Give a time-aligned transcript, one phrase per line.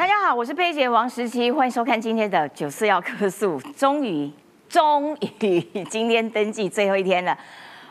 [0.00, 3.60] 大家好，我是佩姐王十七，欢迎收看今天的九四幺客诉。
[3.76, 4.32] 终于，
[4.66, 7.36] 终于，今天登记最后一天了。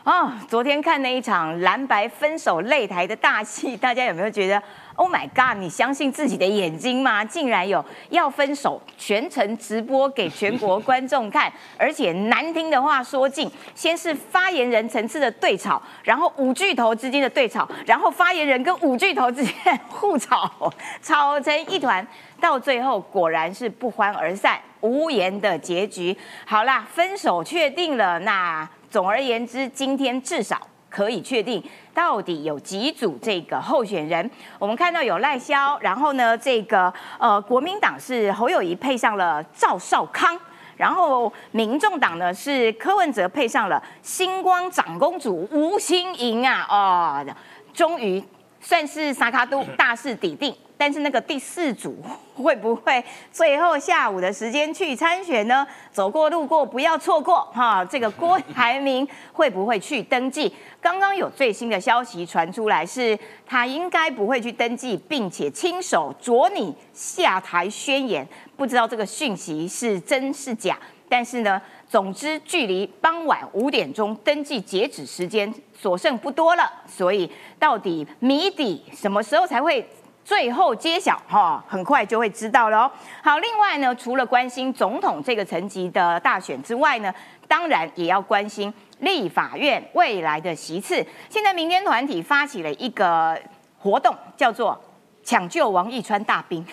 [0.02, 4.60] 哦，昨天看了一场蓝白分手擂台的大戏，大家有没有觉得
[5.00, 5.56] ？Oh my god！
[5.58, 7.24] 你相信自己的眼睛吗？
[7.24, 13.50] 竟然有要分手，全程直播给全国观众看，而且难听的话说尽。
[13.74, 19.54] 先是发言人层次的对吵，然后五巨头之间的对吵，然后发言人跟五巨头之间
[19.88, 22.06] 互吵，吵成一团，
[22.38, 26.14] 到最后果然是不欢而散，无言的结局。
[26.44, 28.68] 好啦，分手确定了，那。
[28.90, 31.62] 总而言之，今天至少可以确定
[31.94, 34.28] 到底有几组这个候选人。
[34.58, 40.38] 我们看到有赖萧，然后呢，这个呃国民党是侯友谊配上了赵少康，
[40.76, 47.24] 然后民众党呢是柯文哲配上了星光长公主吴欣盈啊，哦，
[47.72, 48.22] 终于
[48.60, 50.54] 算是萨卡都大势抵定。
[50.80, 51.94] 但是那个第四组
[52.34, 55.66] 会不会最后下午的时间去参选呢？
[55.92, 57.84] 走过路过不要错过哈！
[57.84, 60.50] 这个郭台铭 会不会去登记？
[60.80, 68.26] 刚刚有最新的消息传出来，是他应该不会去登记，并且亲手着你下台宣言。
[68.56, 70.78] 不知道这个讯息是真是假。
[71.10, 79.86] 但是呢，总之距离傍晚五点钟登记截止时间所剩不多了，所以到底谜底什么时候才会？
[80.30, 82.88] 最后揭晓哈，很快就会知道了。
[83.20, 87.12] 好，另外呢，除了关心总统这个层级的大选之外呢，
[87.48, 91.04] 当然也要关心立法院未来的席次。
[91.28, 93.36] 现在民间团体发起了一个
[93.76, 94.80] 活动，叫做
[95.24, 96.64] “抢救王义川大兵”，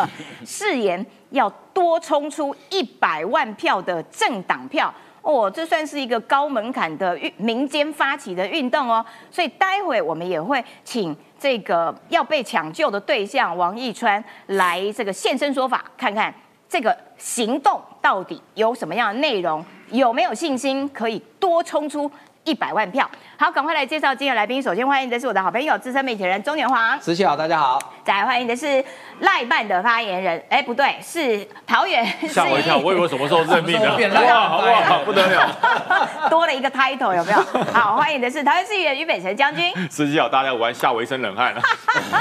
[0.46, 4.94] 誓言要多冲出一百万票的政党票。
[5.20, 16.34] 哦，这算是一个高门槛的民间发起的运动哦，所以待会我们也会请这个要被抢救的对象王一川来这个现身说法，看看
[16.66, 22.10] 这个行动到底有什么样的内容，有没有信心可以多冲出。
[22.44, 24.62] 一百万票，好，赶快来介绍今天来宾。
[24.62, 27.78] 首先欢迎的是我的好朋友资深媒体人钟年华，十七好，大家好。
[28.04, 28.84] 再来欢迎的是
[29.20, 32.04] 赖办的发言人，哎，不对，是桃园。
[32.28, 33.88] 吓我一跳，我以为什么时候任 命的？
[34.26, 34.98] 哇，好不好？
[35.04, 37.38] 不得了， 多了一个 title，有没有？
[37.72, 41.62] 好，欢迎的是桃园市议员于北辰将军，十七好，大家午安，吓我一身冷汗了。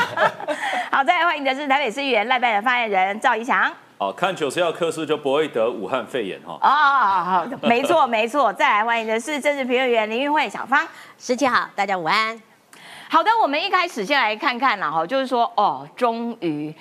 [0.90, 3.70] 好，再来欢迎的是台北市议员赖办的发言人赵怡翔。
[4.04, 6.60] 好看九十要克氏就不会得武汉肺炎哈。
[6.62, 6.68] 哦，
[7.24, 8.52] 好，没错 没错。
[8.52, 10.86] 再来欢迎的是政治评论员林玉慧小芳，
[11.18, 12.38] 十七号，大家午安。
[13.10, 16.76] 好的，我们一开始先来看看了哈，就是说哦，终于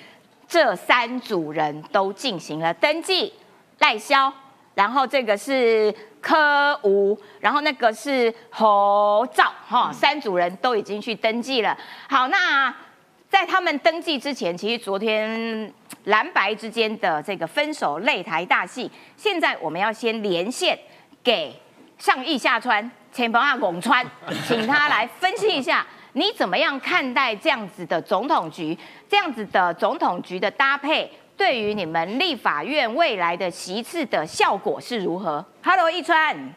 [0.49, 3.31] 这三组人都进行了登记，
[3.79, 4.29] 赖萧，
[4.75, 11.77] 然后这个是柯吴，然后那个是侯兆哈，三组人都已经去登记了。
[12.09, 12.75] 好，那。
[13.33, 15.73] 在他们登记之前，其实昨天
[16.03, 20.77] 蓝白之间的这个分手擂台大戏，现在我们要先连线
[21.23, 21.51] 给
[21.97, 24.05] 上意下川前朋友巩川，
[24.45, 28.77] 请他来分析一下，你怎么样看待这样子的总统局，
[29.09, 36.53] 这样子的总统局的搭配，对于你们立法院未来的席次的效果是如何？Hello，一川。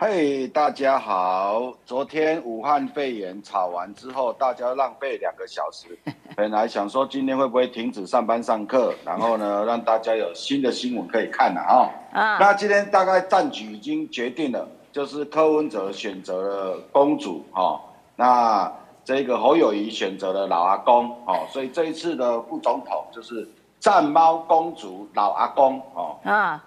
[0.00, 1.72] 嘿，大家好！
[1.84, 5.98] 昨天武汉肺炎吵完之后，大家浪费两个小时。
[6.36, 11.90] 本来想说今天会不会停止上班上课，然后呢，让大家有新的新闻可以看了啊。
[12.12, 12.38] 啊。
[12.38, 17.80] 那今天大概战局已经决定了，就是柯文哲选择了公主哦，
[18.14, 18.72] 那
[19.04, 23.48] 这个侯友谊选择了老阿公哦，所以这一次的副总统就是
[23.80, 26.16] 战猫公主老阿公哦。
[26.22, 26.64] 啊。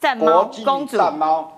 [0.00, 0.96] 战猫公主。
[0.96, 1.48] 战猫。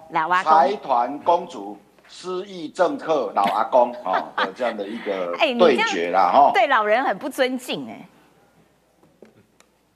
[0.44, 1.76] 财团公主
[2.08, 8.08] 失忆政客老阿公 啊的这样的一个对决啦哈，对老人很不尊敬哎。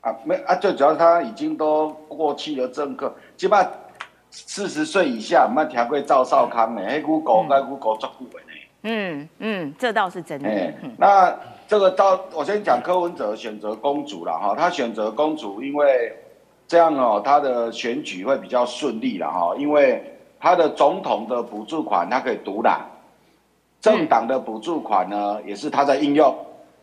[0.01, 3.65] 啊没啊，最主要他已经都过气的政客，起码
[4.31, 6.83] 四十岁以下，我们听过赵少康呢。
[8.83, 10.75] 嗯嗯，这倒是真的。
[10.97, 11.33] 那
[11.69, 16.13] 这个到我先讲柯文哲选择公主了哈，他选择公主，因为。
[16.71, 20.01] 这样哦，他的选举会比较顺利了哈，因为
[20.39, 22.83] 他的总统的补助款他可以独揽，
[23.81, 26.29] 政党的补助款呢也是他在应用，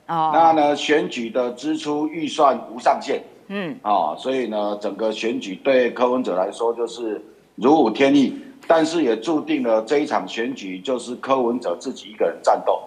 [0.07, 7.23] 哦，那呢选举的支出预算无上限，嗯，哦，所以呢整个选举对柯文哲来说就是
[7.55, 8.37] 如虎添翼，
[8.67, 12.83] 但是也注定了这一场选举就是柯文哲自己一个人战斗，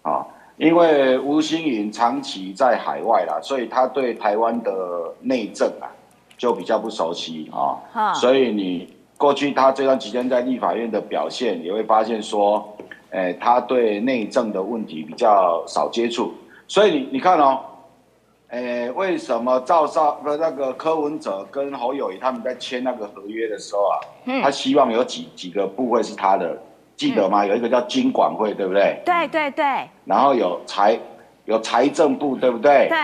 [0.00, 0.24] 啊，
[0.56, 5.92] 因为吴新颖长期在海外啦，所以他对台湾的内政啊。
[6.38, 8.88] 就比较不熟悉啊，所以你
[9.18, 12.76] 过去他这段期间在立法院的表现，你会发现说，
[13.10, 16.32] 诶，他对内政的问题比较少接触。
[16.68, 17.58] 所以你你看哦，
[18.50, 23.98] 诶，为什么赵少不那个柯文哲跟侯友谊他们在签那个合约的时候啊，
[24.40, 26.56] 他希望有几几个部会是他的，
[26.94, 27.44] 记得吗？
[27.44, 29.00] 有一个叫经管会，对不对？
[29.04, 29.64] 对对对。
[30.04, 30.96] 然后有财
[31.46, 32.86] 有财政部，对不对？
[32.88, 32.98] 对。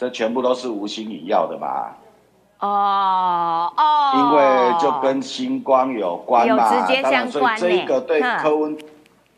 [0.00, 1.90] 这全部都是吴欣颖要的嘛？
[2.60, 8.78] 哦哦，因为就跟星光有关嘛，有直接相关所以这一个对柯文，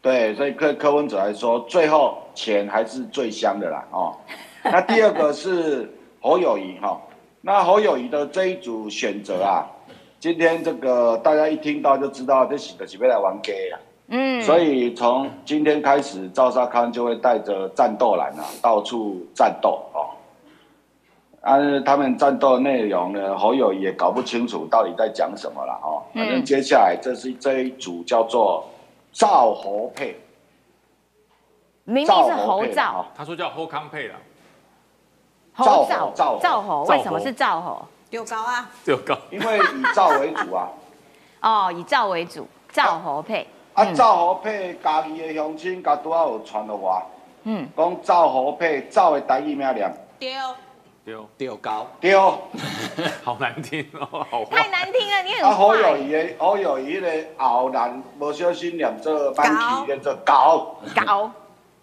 [0.01, 4.15] 对，所以柯柯文哲来说，最后钱还是最香的啦哦。
[4.63, 6.97] 那第二个是侯友谊哈，
[7.41, 9.67] 那侯友谊的这一组选择啊，
[10.21, 13.81] 今天这个大家一听到就知道这是的是要来玩 gay 啊，
[14.11, 20.07] 嗯，所以从今天开始，赵少康就会带着战斗蓝啊，到处战斗哦。
[21.43, 26.03] 啊，他们战斗内容呢，侯友也搞不清楚到底在讲什么了哦。
[26.15, 28.65] 反正接下来这是这一组叫做
[29.13, 30.17] 赵侯配，
[31.83, 34.15] 明明是侯赵，他说叫侯康配了。
[35.53, 37.85] 侯赵赵赵侯为什么是赵侯？
[38.09, 40.69] 丢高啊，丢高，因为以赵为主啊。
[41.43, 43.47] 哦，以赵为主，赵侯配。
[43.75, 47.03] 啊，赵侯配家己的乡亲，甲拄好有传的话，
[47.43, 50.31] 嗯，讲赵侯配，赵的台语名念丢。
[51.05, 52.39] 丢丢高丢，
[53.25, 55.55] 好难听哦，好太难听了，你很坏。
[55.57, 61.31] 好友谊的好友谊的后难，无小心念做班旗，念做高高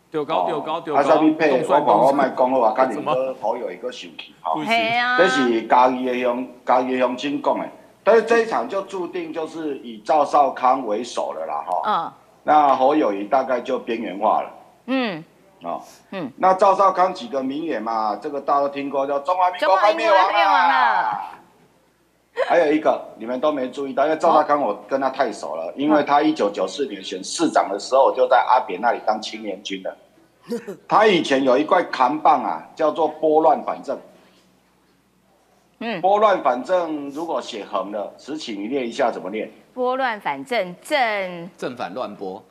[0.10, 1.02] 丢高丢高丢高。
[1.02, 1.62] 啊，啥物配？
[1.62, 4.64] 我讲我卖讲了，我看你个好友一个生气，好。
[4.64, 5.18] 系啊。
[5.18, 7.66] 这是嘉义的乡嘉义乡亲讲的，
[8.06, 11.82] 但是这一场就注定就是以赵少康为首了啦，哈。
[11.86, 12.14] 嗯。
[12.44, 14.50] 那侯友谊大概就边缘化了。
[14.86, 15.24] 嗯。
[15.64, 21.20] 哦，嗯，那赵少康几个名言嘛，这个大家都听过，叫中华民国快灭亡了。
[22.48, 29.98] 还有一个你们都没注意到，因为赵少康我跟他太熟了，因为他一九九四年选市长的时候，就在阿扁那里当青年军的。
[30.88, 34.00] 他以前有一块扛棒啊，叫做拨乱反正。
[35.80, 39.52] 嗯，拨乱反正如果写横的，实请你念一下怎么念？
[39.80, 42.44] 拨乱反正正正反乱拨。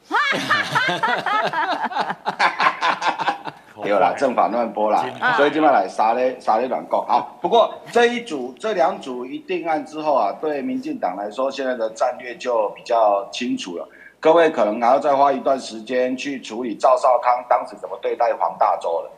[3.84, 5.04] 有啦，正反乱拨啦，
[5.36, 7.04] 所以今麦来杀咧杀咧乱讲。
[7.06, 13.86] 好，不过这一组这两组一定案之后啊，对民进党来说，现在的战略就比较清楚了。
[14.18, 19.10] 各位可能还要再花一段时间去处理赵少康当时怎么对待黄大洲了，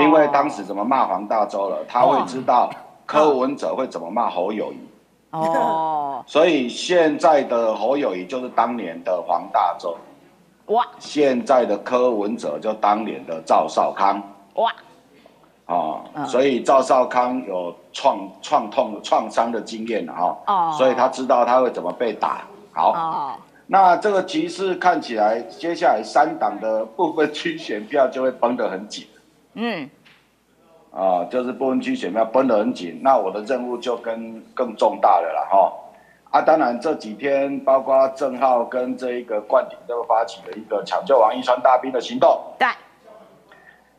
[0.00, 2.70] 因为当时怎么骂黄大洲了，他会知道
[3.04, 4.78] 柯文哲会怎么骂侯友谊。
[5.40, 9.96] 哦，所以现在的侯友谊就是当年的黄大洲。
[10.66, 10.86] 哇！
[10.98, 14.22] 现在的柯文哲就当年的赵少康。
[14.54, 14.72] 哇！
[15.66, 20.38] 啊，所以赵少康有创创痛创伤的经验了哈。
[20.46, 20.74] 哦。
[20.76, 22.42] 所以他知道他会怎么被打。
[22.72, 22.92] 好。
[22.92, 23.34] 哦。
[23.66, 29.06] 那这个局势看起来，接下来三党的部分区选票就会绷得很紧。
[29.54, 29.88] 嗯。
[30.92, 35.72] 啊，就是部分区选票绷得很紧，那我的任务就跟更重大了了哈。
[36.30, 42.40] 啊，当然这几天，包括郑浩跟这一个冠廷都发起了一个抢救王一川大兵的行动。
[42.58, 42.68] 对。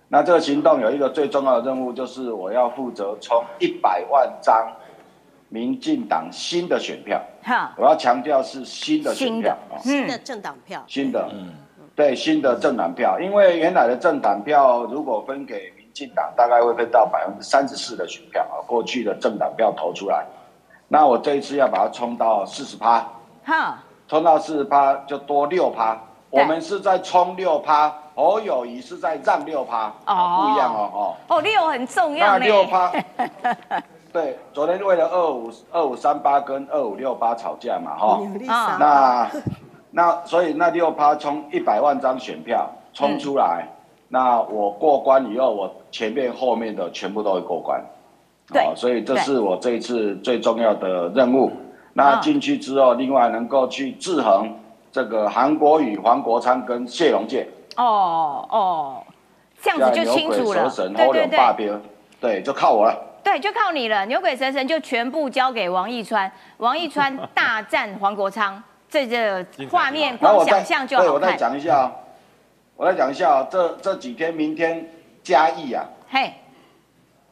[0.07, 4.71] 那这个行动有一个最重要的任务，就是我要负责冲一百万张
[5.49, 7.19] 民进党新的选票。
[7.41, 7.73] 哈。
[7.75, 10.83] 我要强调是新的选票啊，新的政党票。
[10.87, 11.49] 新的，嗯，
[11.95, 20.25] 对，新的政党票，因为原来的政党票如果分给民进党，大概会分到百分之三十四的选票啊，过去的政党票投出来。
[20.87, 23.05] 那我这一次要把它冲到四十趴，
[23.45, 23.77] 哈，
[24.07, 25.97] 冲到四十趴就多六趴。
[26.29, 32.91] 我们是在冲六趴，侯友谊是在让六趴，哦，不一样哦，哦，哦，六很重要那六趴，
[34.11, 38.19] 对，昨天为了二五二五三八跟二五六八吵架嘛，哈，
[38.79, 39.29] 那
[39.91, 43.67] 那所以那六趴冲一百万张选票冲出来，
[44.13, 47.83] 那我过关以后，我前面后面的全部都会过关。
[48.47, 51.51] 对，所以这是我这一次最重要的任务。
[51.93, 54.53] 那进去之后，另外能够去制衡
[54.91, 57.47] 这个韩国语、黄国昌跟谢龙介。
[57.75, 59.03] 哦哦，
[59.59, 60.69] 这样子就清楚了。
[60.69, 61.79] 对对对，
[62.21, 62.95] 对，就靠我了。
[63.23, 64.05] 对，就靠你了。
[64.05, 71.13] 牛鬼蛇神就全部交给王一川，王一川大战黄国昌，这个画面光想象就好看。
[71.13, 71.91] 我再讲一下，
[72.83, 74.85] 我来讲一下啊，这这几天，明天
[75.23, 76.33] 嘉义啊，嘿。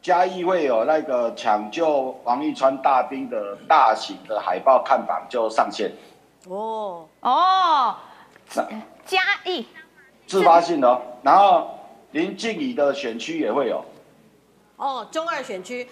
[0.00, 5.92] 嘉义会有那个抢救王一川大兵的大型的海报看板就上线。
[6.48, 7.94] 哦哦，
[9.04, 9.66] 嘉义
[10.26, 11.68] 自发性的，然后
[12.12, 13.84] 林静怡的选区也会有。
[14.76, 15.86] 哦，中二选区，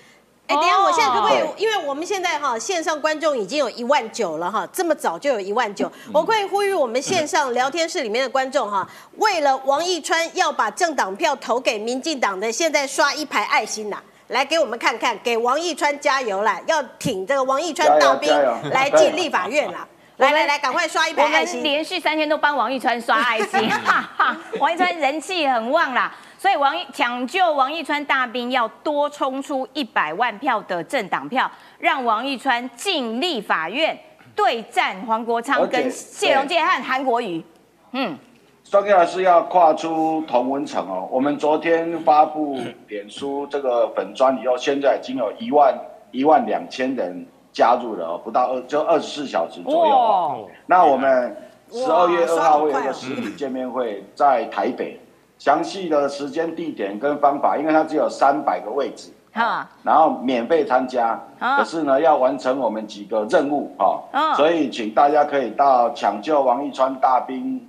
[0.50, 1.62] 哎，等下，我现在可不可以？
[1.62, 8.86] 因为我们现在哈线上观众已经有一万九了哈，这么早就有一万九，我可以呼吁我们线上聊天室里面的观众哈，
[9.18, 18.30] 为了王义川要把政党票投给民进党的，现在刷一排爱心呐，来给我们看看，给王义川加油啦，要挺这个王义川大兵
[18.70, 19.86] 来 进立法院啦。
[20.20, 21.62] 来来来，赶快刷一排爱心！
[21.62, 26.14] 连续三天都帮王义川刷爱心， 哈哈，王义川人气很旺啦。
[26.40, 33.94] 所以王抢救王义川大兵要多冲出一百万票的政党票，让王义川进立法院
[34.34, 37.44] 对战黄国昌跟谢龙介和韩国瑜。
[37.92, 38.16] 嗯，
[38.64, 41.06] 重要是要跨出同温层哦。
[41.10, 45.78] 我们昨天发布脸书这个粉砖以后，现在已经有一万
[46.10, 50.48] 一万两千人加入了，不到二就二十四小时左右。
[50.64, 51.36] 那我们
[51.70, 54.98] 十二月二号会有个实体见面会，在台北。
[55.40, 61.18] 详细的时间、地点跟方法，因为它只有三百个位置，哈，然后免费参加，
[61.56, 67.66] 可是呢要完成我们几个任务，哈，所以请大家可以到抢救王一川大兵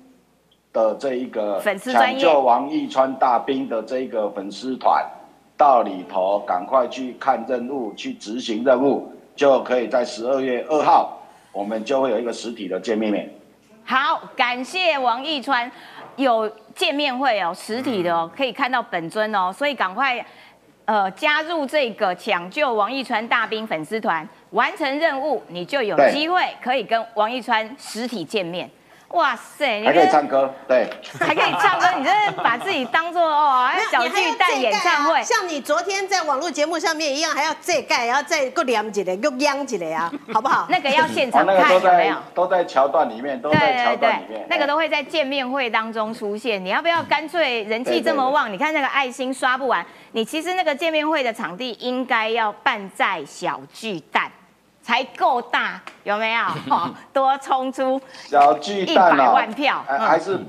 [0.74, 5.06] 的这一个粉丝抢救王一川大兵的这一个粉丝团，
[5.56, 11.18] 到里头赶快去看任务，去执行任务，就可以在十二月二号，
[11.54, 13.34] 我们就会有一个实体的见面面。
[13.84, 15.70] 好，感谢王一川。
[16.16, 20.24] 有见面会哦，实体的哦，可以看到本尊哦，所以赶快
[20.86, 28.70] 呃加入这个抢救王一川大兵粉丝团，完成任务，你就有机会可以跟王一川实体见面。
[29.14, 30.90] 哇塞，你还可以唱歌，对，
[31.20, 40.66] 还可以唱歌， 你真是把自己当做哦，小巨蛋演唱会，像你昨天在网络节目上面一样，还要再盖，然后再够凉几嘞，又央几嘞啊，好不 好？
[40.70, 42.16] 那个要现场看，有没有？
[42.34, 46.64] 都在桥段里面，都在桥段里面，那个都会在见面会当中出现。
[46.64, 48.52] 你要不要干脆人气这么旺？
[48.52, 54.32] 你看那个爱心刷不完，你其实那个见面会的场地应该要办在小巨蛋。
[54.82, 56.44] 才够大，有没有？
[57.14, 60.40] 多冲出小巨蛋一百万票，还是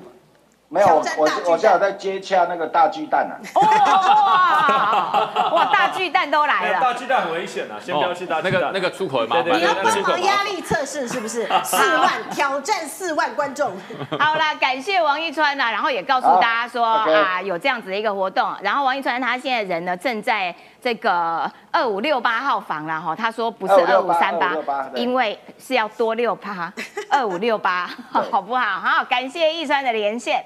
[0.69, 0.87] 没有？
[0.89, 3.35] 我我我现在在接洽那个大巨蛋呢。
[3.61, 6.81] 哇哇，大巨蛋都来了！
[6.81, 9.59] 大巨蛋很危险啊，先不要去大那个那个出口麻烦。
[9.59, 11.47] 你要帮忙压力测试是不是？
[11.63, 13.71] 四万挑战四万观众。
[14.19, 18.51] 好啦，感谢王一川呐，然后也告诉大家说啊，有这样子的一个活动。
[18.63, 20.55] 然后王一川他现在人呢正在。
[20.83, 24.57] 这个二五六八号房了哈，他说不是二五三八，
[24.97, 26.73] 因为是要多六趴，
[27.09, 28.81] 二五六八，好不好？
[28.81, 30.45] 好，感谢易川的连线，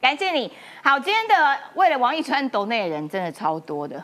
[0.00, 0.50] 感谢你。
[0.82, 4.02] 好，今天的为了王一川抖内人真的超多的，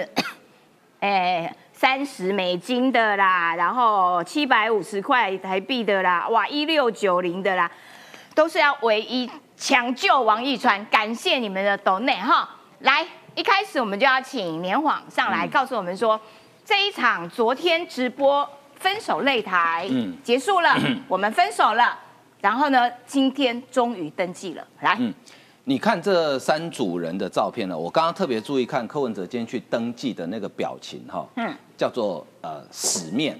[1.00, 7.70] 哎，三十美金的啦，然后七百五十块台币的啦，哇，一六九零的啦，
[8.34, 12.46] 都是要唯一抢救王一川，感谢你们的抖内哈，
[12.80, 13.06] 来。
[13.38, 16.20] 一开始我们就要请年晃上来告诉我们说，
[16.64, 19.88] 这一场昨天直播分手擂台
[20.24, 20.76] 结束了，
[21.06, 21.96] 我们分手了，
[22.40, 24.66] 然后呢，今天终于登记了。
[24.80, 24.98] 来，
[25.62, 33.38] 你看这三组人的照片呢，我刚刚特别注意看柯文哲今天去登记的那个表情哈，嗯，叫做呃死面。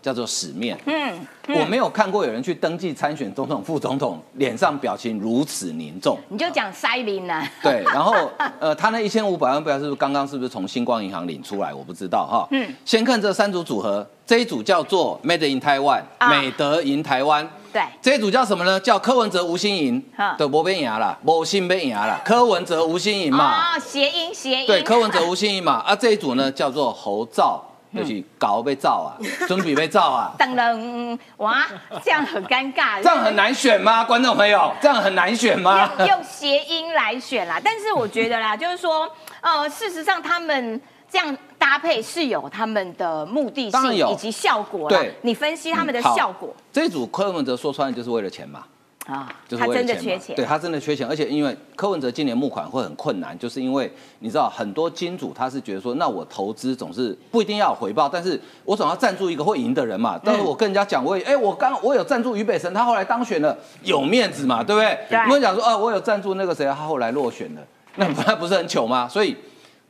[0.00, 0.78] 叫做死面。
[0.86, 6.18] 嗯，我没有看过有人去登记参选总统、副总统，脸上表情如此凝重。
[6.28, 7.42] 你就讲塞林呢？
[7.62, 8.14] 对，然后
[8.58, 11.72] 呃，他那一千五百万票是不是刚刚是不是从星光银行领出来？
[11.74, 12.46] 我不知道哈。
[12.50, 17.48] 嗯，先看这三组组合，这一组叫做 Made in Taiwan，美德赢台湾。
[17.70, 18.80] 对，这一组叫什么呢？
[18.80, 20.02] 叫柯文哲吴新颖。
[20.38, 23.76] 对，无变牙了，无新变牙了，柯文哲吴新颖嘛。
[23.76, 24.66] 哦，谐音谐音。
[24.66, 25.74] 对，柯文哲吴新颖嘛。
[25.80, 27.62] 啊，这一组呢叫做侯兆。
[27.94, 29.16] 就是搞被造啊，
[29.46, 30.34] 准备被造啊。
[30.38, 31.66] 等等哇，
[32.04, 33.00] 这样很尴尬。
[33.02, 34.72] 这样很难选吗，观众朋友？
[34.80, 35.90] 这样很难选吗？
[36.06, 40.80] 用谐音来选啦，但是我觉得啦，就是说，呃，事实上他们
[41.10, 44.88] 这样搭配是有他们的目的性以及效果。
[44.88, 46.54] 对，你分析他们的效果。
[46.72, 48.64] 这组柯文哲说穿了就是为了钱嘛。
[49.08, 60.20] 啊，就是他真的缺钱，对他真的缺钱，而且因为柯文哲今年募款会很困难，就是因为你知道很多金主他是觉得说，那我投资总是不一定要有回报，但是我总要赞助一个会赢的人嘛。
[60.22, 64.98] 但是我跟人家讲，我哎，我刚我有赞助于北辰，他后来当选了，有面子嘛，对不对？
[65.08, 65.18] 对。
[65.22, 67.62] 如果讲说，啊，我有赞助那个谁，他后来落选了，
[67.96, 69.08] 那不不是很糗吗？
[69.08, 69.34] 所以。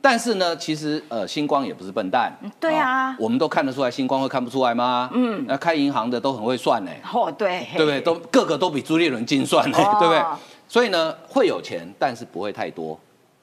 [0.01, 2.31] 但是呢，其实呃，星光也不是笨蛋。
[2.59, 5.09] 对啊，我们都看得出来，星光会看不出来吗？
[5.13, 6.91] 嗯，那开银行的都很会算呢。
[7.13, 7.99] 哦，对，对不对？
[7.99, 10.23] 都个个都比朱立伦精算呢，对不对？
[10.67, 12.97] 所以呢，会有钱，但是不会太多。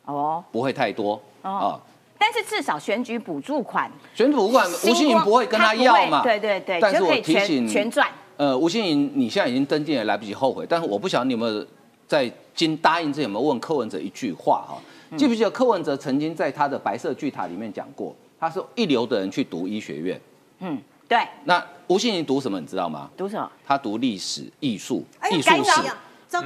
[0.06, 1.78] 哦，不会太多哦。
[2.18, 6.22] 但是至少选举补助款，选举补助款，吴欣颖不会跟他要嘛？
[6.22, 8.08] 对对对，但是我提醒全赚。
[8.38, 10.64] 呃，吴欣颖，你现在已经登记也来不及后悔。
[10.66, 11.66] 但是我不晓得你有没有
[12.06, 14.78] 在经答应之前有没有问柯文哲一句话哈？
[15.16, 20.20] 记不记得柯文哲曾经在他的白色巨塔里面讲过，他说一流的人去读医学院。
[20.60, 21.18] 嗯，对。
[21.44, 22.58] 那吴欣盈读什么？
[22.58, 23.10] 你知道吗？
[23.16, 23.50] 读什么？
[23.64, 25.72] 他读历史、艺术、艺术史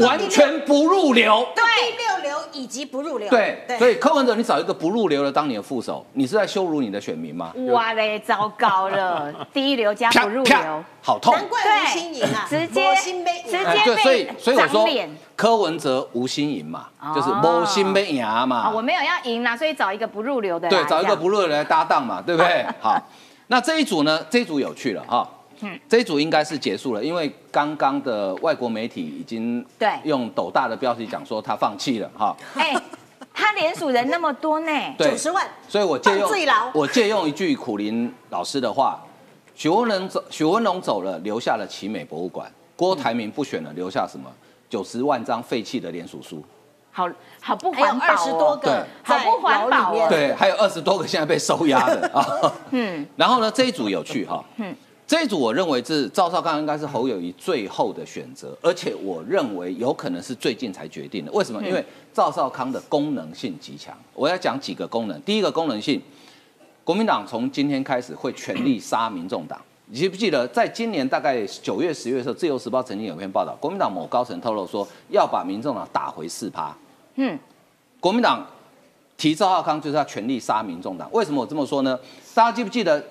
[0.00, 1.46] 完全不入流。
[1.54, 3.28] 对第六流以及不入流。
[3.30, 7.52] 对，所以柯文哲，你找一个不入流的当你的副手，你是在羞辱你的选民吗？
[7.70, 11.34] 哇嘞，糟糕了， 第一流加不入流，好痛。
[11.34, 15.10] 难怪吴欣盈啊，直接没心没直接所以被所以我说长脸。
[15.34, 18.56] 柯文哲吴欣盈嘛，哦就是摸心被牙嘛。
[18.64, 22.66] 啊，我没有要赢啦，所以找一个不入流的来对，找一个不入的人来搭档嘛，对不对？
[22.80, 23.00] 好，
[23.46, 24.25] 那这一组呢？
[24.28, 25.26] 这一组有趣了哈。
[25.62, 32.37] 嗯，这一组应该是结束了，因为刚刚的外国媒体已经对用斗大的标题讲说他放弃了哈。
[32.55, 32.75] 哎，
[33.33, 36.31] 他连署人那么多呢，九十万，所以我借用
[36.73, 39.02] 我借用一句苦林老师的话：
[39.55, 44.31] 许文龙走，许文龙走了，留下了奇美博物馆；郭台铭不选了，留下什么？
[44.69, 46.43] 九十万张废弃的联署书。
[46.93, 47.09] 好
[47.40, 52.25] 好不环保二十多哦，对个好不环保哦对，还有二十多个现在被收押的啊。
[52.73, 54.45] 嗯然后呢，这一组有趣哈。
[54.57, 54.75] 嗯。
[55.11, 61.33] 这一组我认为是赵少康应该是侯友谊最后的选择，而且我认为有可能是最近才决定的。
[61.33, 61.61] 为什么？
[61.64, 63.93] 因为赵少康的功能性极强。
[64.14, 65.21] 我要讲几个功能。
[65.23, 66.00] 第一个功能性，
[66.85, 69.61] 国民党从今天开始会全力杀民众党。
[69.87, 76.73] 你记不记得，在今年大概九月、十月的时候，《自由时报》曾经有篇报道，国民党某高层透露说要把民众党打回四趴。
[77.17, 77.37] 嗯，
[77.99, 78.47] 国民党
[79.17, 81.11] 提赵少康就是要全力杀民众党。
[81.11, 81.99] 为什么我这么说呢？
[82.33, 83.05] 大家记不记得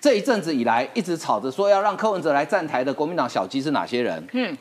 [0.00, 4.24] 这一阵子以来一直吵着说要让柯文哲来站台的国民党小鸡是哪些人？
[4.32, 4.56] 嗯，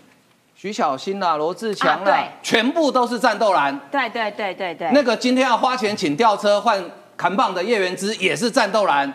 [0.56, 3.77] 徐小新啦、罗志强啦、啊对全部都是战斗蓝。
[3.92, 6.84] 对对对对对，那个今天要花钱请吊车换
[7.18, 9.13] 砍棒的叶元之也是战斗蓝。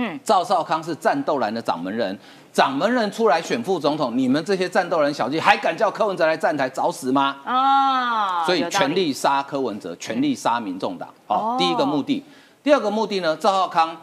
[0.00, 2.16] 嗯，赵少康是战斗蓝的掌门人，
[2.52, 7.36] 掌门人出来选副总统，你们这些战斗蓝小鸡还敢叫柯文哲来站台，找死吗？
[7.44, 11.08] 哦，所以全力杀柯文哲，全力杀民众党。
[11.26, 12.24] 好、哦第一个目的。
[12.62, 13.96] 第二个目的呢，赵少康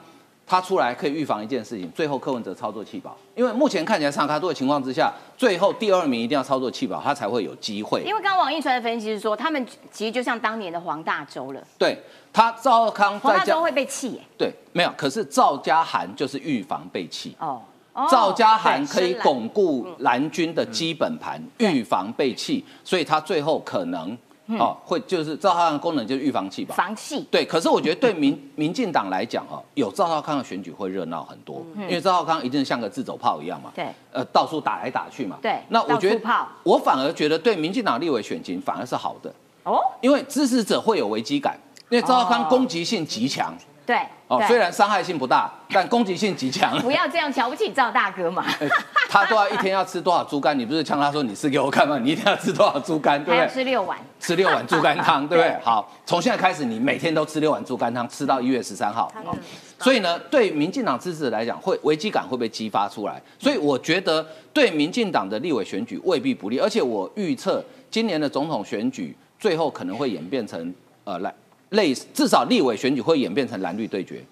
[0.48, 8.04] 他出来可以预防一件事情，最后柯文哲操作弃保，因为目前看起来上卡多的情况之下，最后第二名一定要操作弃保，他才会有机会。
[8.06, 11.98] 因为刚刚王一川的分析是说，他们其实就像当年的黄大洲了，对
[12.32, 17.36] 他赵康在家黄大洲会被弃耶，对没有，可是赵家涵就是预防被弃。
[17.40, 17.62] 哦，
[17.94, 24.16] 哦赵家涵可以巩固蓝军的基本盘，预防被弃，所以他最后可能
[24.60, 26.76] 哦会就是赵少康的功能就是预防器吧。
[26.76, 42.48] 防器，对，可是我觉得对民 民进党来讲哦，有赵少康的选举会热闹很多，因为赵少康一定像个自走炮一样嘛，对，呃，到处打来打去嘛，对那我觉得我反而觉得对民进党立委选情反而是好的，哦，因为支持者会有危机感，因为赵少康哦。
[42.50, 43.54] 攻击性极强。
[43.86, 46.78] 对，哦，虽然伤害性不大， 但攻击性极强。
[46.82, 48.68] 不要这样瞧不起赵大哥嘛，哎
[49.08, 50.58] 他都要一天要吃多少猪肝？
[50.58, 52.00] 你不是呛他说你吃给我看吗？
[52.00, 53.64] 你一天要吃多少猪肝，对还要不对？
[53.64, 55.56] 吃六碗，吃六碗猪肝汤，对不对？
[55.64, 59.12] 好，从现在开始，你每天都吃六碗猪肝汤，吃到一月十三号。
[59.26, 59.36] 哦
[59.78, 63.22] 所以呢，对民进党支持者来讲，会危机感会被激发出来。
[63.38, 71.32] 所以我觉得对民进党的立委选举未必不利，而且我预测今年的总统选举最后可能会演变成呃来
[71.76, 74.24] 类似，至少立委选举会演变成蓝绿对决，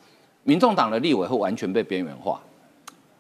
[0.44, 2.40] 民众党的立委会完全被边缘化。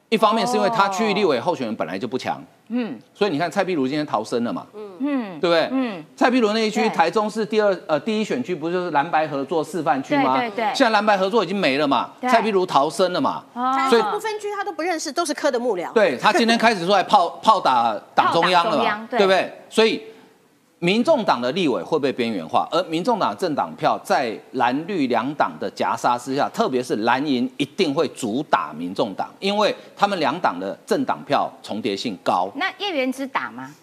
[0.09, 5.67] 一方面是因为他区域立委候选人本来就不强，嗯所以你看蔡壁如今天逃生了嘛，嗯嗯对不对？
[5.71, 10.37] 嗯，蔡壁如那一区，台中市第二呃第一选区不就是蓝白合作示范区吗？
[10.37, 15.91] 对对对现在蓝白合作已经没了嘛，蔡壁如逃生了嘛，哦所以不分区他都不认识，都是科的幕僚。
[15.93, 18.77] 对他今天开始出来炮炮打党中央了
[19.09, 19.51] 对不对？
[19.67, 19.99] 所以
[20.83, 32.51] 民众党的立委会被边缘化，而民众党政党票在蓝绿两党的夹杀之下，特别是蓝营一定会主打民众党，因为他们两党的政党票重叠性高。
[32.55, 33.73] 那叶元之打吗？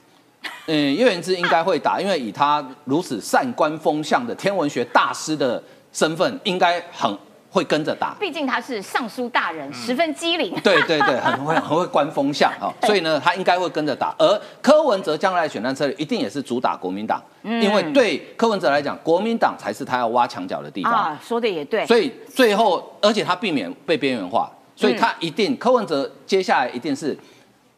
[0.66, 5.62] 嗯，叶元之应该会打，因为以他如此善观风向的天文学大师的
[5.94, 7.10] 身份，应该很
[7.50, 8.14] 会跟着打。
[8.20, 10.54] 毕竟他是尚书大人，十分机灵。
[10.62, 14.14] 对对对，很会很会观风向啊、所以呢，他应该会跟着打。
[14.18, 20.92] 而柯文哲将来的选战策略一定也是主打国民党，因为对柯文哲来讲，国民党才是他要挖墙角的地方。
[20.92, 21.84] 啊，说的也对。
[21.86, 27.18] 所以最后，而且他避免被边缘化，所以他一定、柯文哲接下来一定是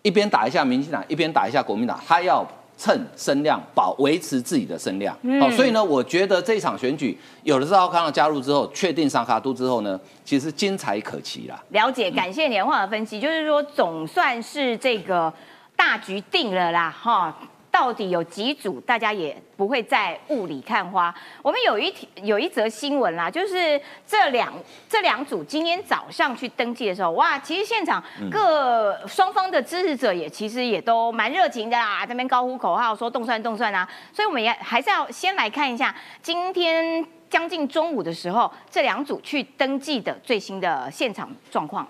[0.03, 2.47] 一边打一下民进党，一边打一下国民党，他要
[2.83, 5.17] 蹭声量，保维持自己的声量。
[5.41, 11.63] 好、所以呢，我觉得这一场选举有了赵少康的加入之后，确定上卡都之后呢，其实精彩可期啦。
[11.69, 15.33] 了解，感谢年化的分析，就是说总算是这个
[15.77, 17.33] 大局定了啦，哈。
[17.73, 21.13] 到底有几组，大家也不会再雾里看花。
[21.43, 24.53] 我们有一题有一则新闻啦，就是这两
[24.89, 33.89] 这两组今天早上去登记的时候，哇，其实现场各双方的支持者也其实也都蛮热情的啦，在那边高呼口号说动算动算啊。
[34.13, 37.05] 所以我们也还是要先来看一下今天。
[37.33, 41.89] 将近中午的时候，这两组去登记的最新的现场状况。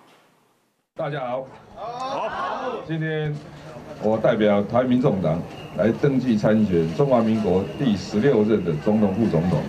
[0.95, 3.35] 大家好，好，今天
[4.03, 5.41] 我代表台民众党
[5.77, 9.61] 来登记参选中华民国第十六任的总统、副总统。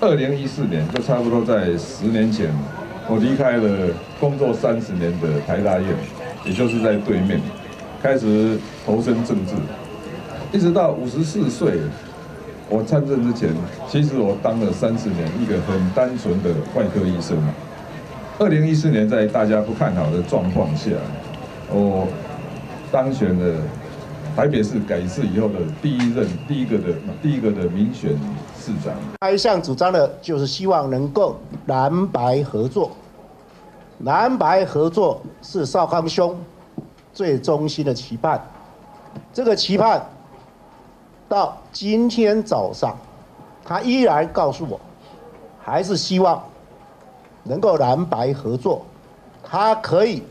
[0.00, 2.48] 二零一四年，就差不多在十年前，
[3.08, 5.88] 我离开了工作三十年的台大院，
[6.44, 7.40] 也就是在对面，
[8.00, 9.54] 开始投身政治，
[10.52, 11.72] 一直到五十四岁。
[12.68, 13.50] 我参政之前，
[13.88, 17.36] 其实我当了三十年一个很单纯的外科医生。
[18.38, 20.92] 二零一四年，在大家不看好的状况下，
[21.68, 22.06] 我
[22.92, 23.60] 当选了
[24.36, 28.10] 台北市改制以后的第一任、第一个的、第一个的民选
[28.58, 28.94] 市长。
[29.20, 32.90] 他一向主张的就是希望能够蓝白合作，
[34.00, 36.36] 蓝白合作是少康兄
[37.12, 38.40] 最衷心的期盼。
[39.32, 40.04] 这个期盼。
[41.28, 42.98] 到今天早上，
[43.64, 44.80] 他依然告诉我，
[45.62, 46.42] 还是希望
[47.44, 48.84] 能够蓝白合作，
[49.40, 50.24] 他可以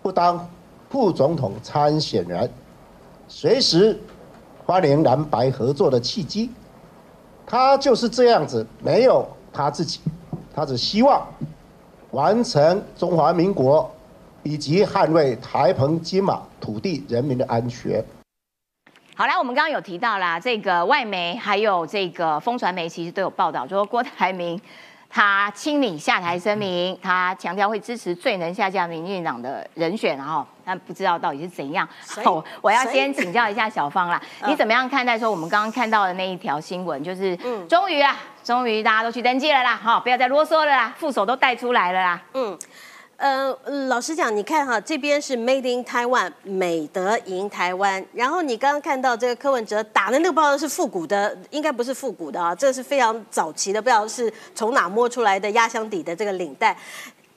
[0.00, 0.48] 不当
[0.90, 2.50] 副总统参选人，
[3.28, 3.98] 随时
[4.64, 6.50] 欢迎蓝白合作的契机。
[7.46, 10.00] 他就是这样子，没有他自己，
[10.54, 11.26] 他只希望
[12.10, 13.90] 完成中华民国
[14.42, 18.04] 以及捍卫台澎金马土地人民的安全。
[19.14, 24.60] 好啦，我们刚刚有提到啦，这个外媒还有这个风传媒其实都有报道，说郭台铭
[25.10, 31.88] 他清理下台声明，他强调会支持最能下架民进党的人选，然后但不知道到底是怎样。
[32.22, 37.36] 好，我要先请教一下小芳啦，你怎么样看待说我们刚刚看到的那一条新闻，就是
[37.68, 42.58] 终于啊，终于大家都去登记了啦，好，不要再啰嗦了啦，副手都带出来了啦，嗯。
[43.18, 43.52] 呃，
[43.88, 48.04] 老实讲，你看哈，这边是 Made in Taiwan，美德赢台湾。
[48.12, 56.78] 然后你刚刚看到这个柯文哲打的那个包是复古的，应该不是复古的啊，这是非常早期的，不知道是从哪摸出来的压箱底的这个领带，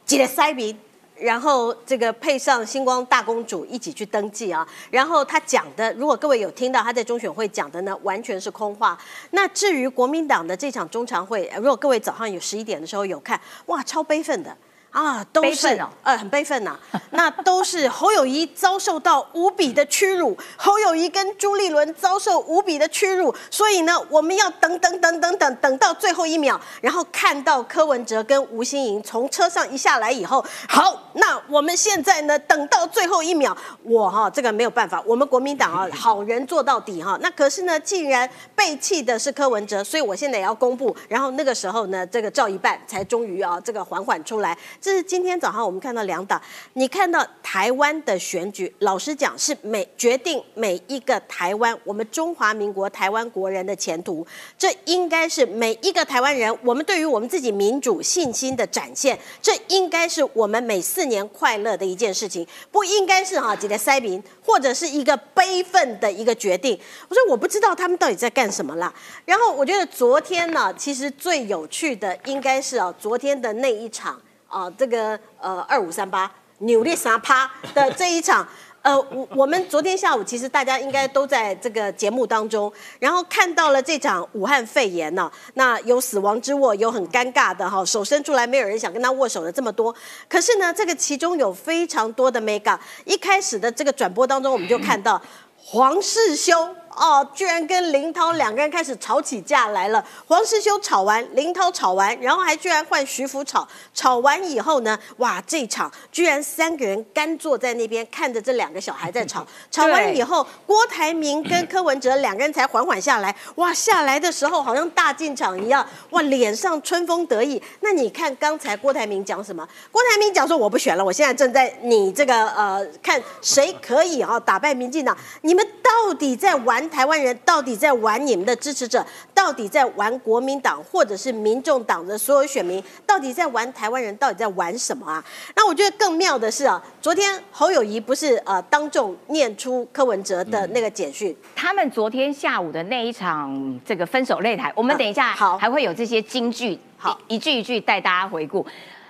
[0.05, 0.77] 系了塞鼻，
[1.15, 4.67] 然后这个配上星光大公主一起去登记啊。
[4.91, 8.95] 然后他讲的，如果各位有听到他在中选会讲的呢，完全是空话。
[9.31, 14.55] 那至于国民党的这场中常会，如果各位早上有十一点的时候有看，哇，超悲愤的。
[14.91, 15.67] 啊，都是
[16.03, 16.77] 呃很悲愤呐，
[17.11, 44.57] 那都是侯友谊遭受到无比的屈辱，侯友谊跟朱立伦遭受无比的屈辱，所以呢，我们要等等等等等等到最后一秒，然后看到柯文哲跟吴欣盈从车上一下来以后，好，那我们现在呢，等到最后一秒，我哈这个没有办法，我们国民党啊，好人做到底哈，那可是呢，既然背弃的是柯文哲，所以我现在也要公布，然后那个时候呢，这个照一半才终于啊，这个缓缓出来。
[44.81, 46.41] 这是今天早上我们看到两党，
[46.73, 54.25] 你看到台湾的选举，老实讲是每决定每一个台湾，我们中华民国台湾国人的前途，
[54.57, 66.75] 这应该是每一个台湾人，我们对于我们自己民主信心的展现，这应该是我们每四年快乐的一件事情，不应该是哈几个塞民或者是一个悲愤的一个决定。
[67.07, 68.91] 我说我不知道他们到底在干什么啦。
[69.25, 74.19] 然后我觉得昨天呢，其实最有趣的应该是啊，昨天的那一场。
[74.51, 78.45] 啊，这个呃二五三八扭力三趴的这一场，
[78.81, 89.95] 呃，我我们昨天下午其实大家应该都在这个节目当中，然后看到了这场武汉肺炎呢，那有死亡之握，有很尴尬的哈，手伸出来没有人想跟他握手的这么多，
[90.27, 95.21] 可是呢，这个其中有非常多的 mega，一开始的这个转播当中，我们就看到
[95.55, 96.75] 黄世修。
[96.97, 100.03] 哦，居然跟林涛两个人开始吵起架来了。
[100.27, 103.67] 黄世修吵完，林涛吵完，然后还居然换徐福吵。
[103.93, 109.45] 吵完以后呢，哇，这场居然三个人干坐在那边看着这两个小孩在吵。
[109.71, 113.33] 吵完以后，郭台铭跟柯文哲两个人才缓缓下来。
[113.55, 117.61] 哇，下来的时候好像大进场一样，哇，脸上春风得意。
[117.79, 119.67] 那你看刚才郭台铭讲什么？
[119.91, 125.15] 郭台铭讲说我不选了，我现在正在你这个呃看谁可以啊打败民进党。
[125.41, 126.80] 你们到底在玩？
[126.89, 129.05] 台湾人到底在玩你们的支持者？
[129.33, 132.83] 到底在玩国民党或者是民众党的所有选民？
[133.05, 134.15] 到底在玩台湾人？
[134.17, 135.23] 到底在玩什么啊？
[135.55, 141.35] 那我觉得更妙的是啊，昨天侯友谊不是呃当众念出柯文哲的那个简讯？
[141.55, 148.65] 他们昨天下午的那一场这个分手擂台，我们等一下好还会有这些金句，好一句一句带大家回顾。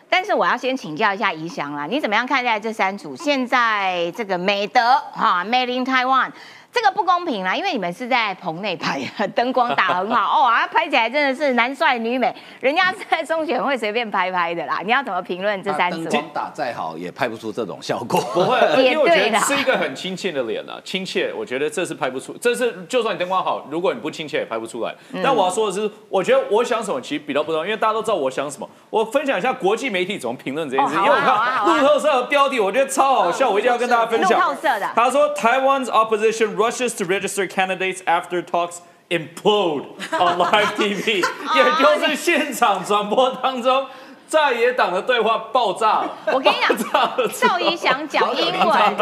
[0.09, 3.15] 但是我要先请教一下怡翔啦，你怎么样看待这三组？
[3.15, 6.31] 现在这个美德哈，Made in Taiwan。
[6.73, 9.01] 这个不公平啦，因为你们是在棚内拍，
[9.35, 14.79] 灯光打很好 哦，啊，拍起来真的是男帅女美，人家是在中选会随便拍拍的啦。
[14.83, 16.03] 你要怎么评论这三组？
[16.05, 18.21] 灯光打再好也拍不出这种效果。
[18.33, 24.95] 不会， 因为我觉得是一个很亲切的脸啊，亲切，我觉得这是拍不出，这是就算你灯光好，如果你不亲切也拍不出来。
[25.21, 28.69] 但我要说的是，我觉得我想什么其实比较不重要，因为大家都知道我想什么。
[28.89, 34.39] 我分享一下国际媒体怎么评论这件事，因为我看路透社的标题，我觉得超好笑，我一定要跟大家分享。
[34.39, 38.77] 路透社的，他说：“Taiwan's opposition rushes to register。” candidates after talks
[39.09, 41.23] implode on live TV，
[41.55, 43.85] 也 就是现场转播当中，
[44.27, 46.03] 在野党的对话爆炸。
[46.27, 48.97] 我跟你讲，赵怡翔讲英文，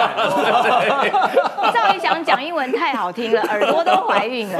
[1.73, 4.59] 赵怡翔讲英文太好听了，耳朵都怀孕了。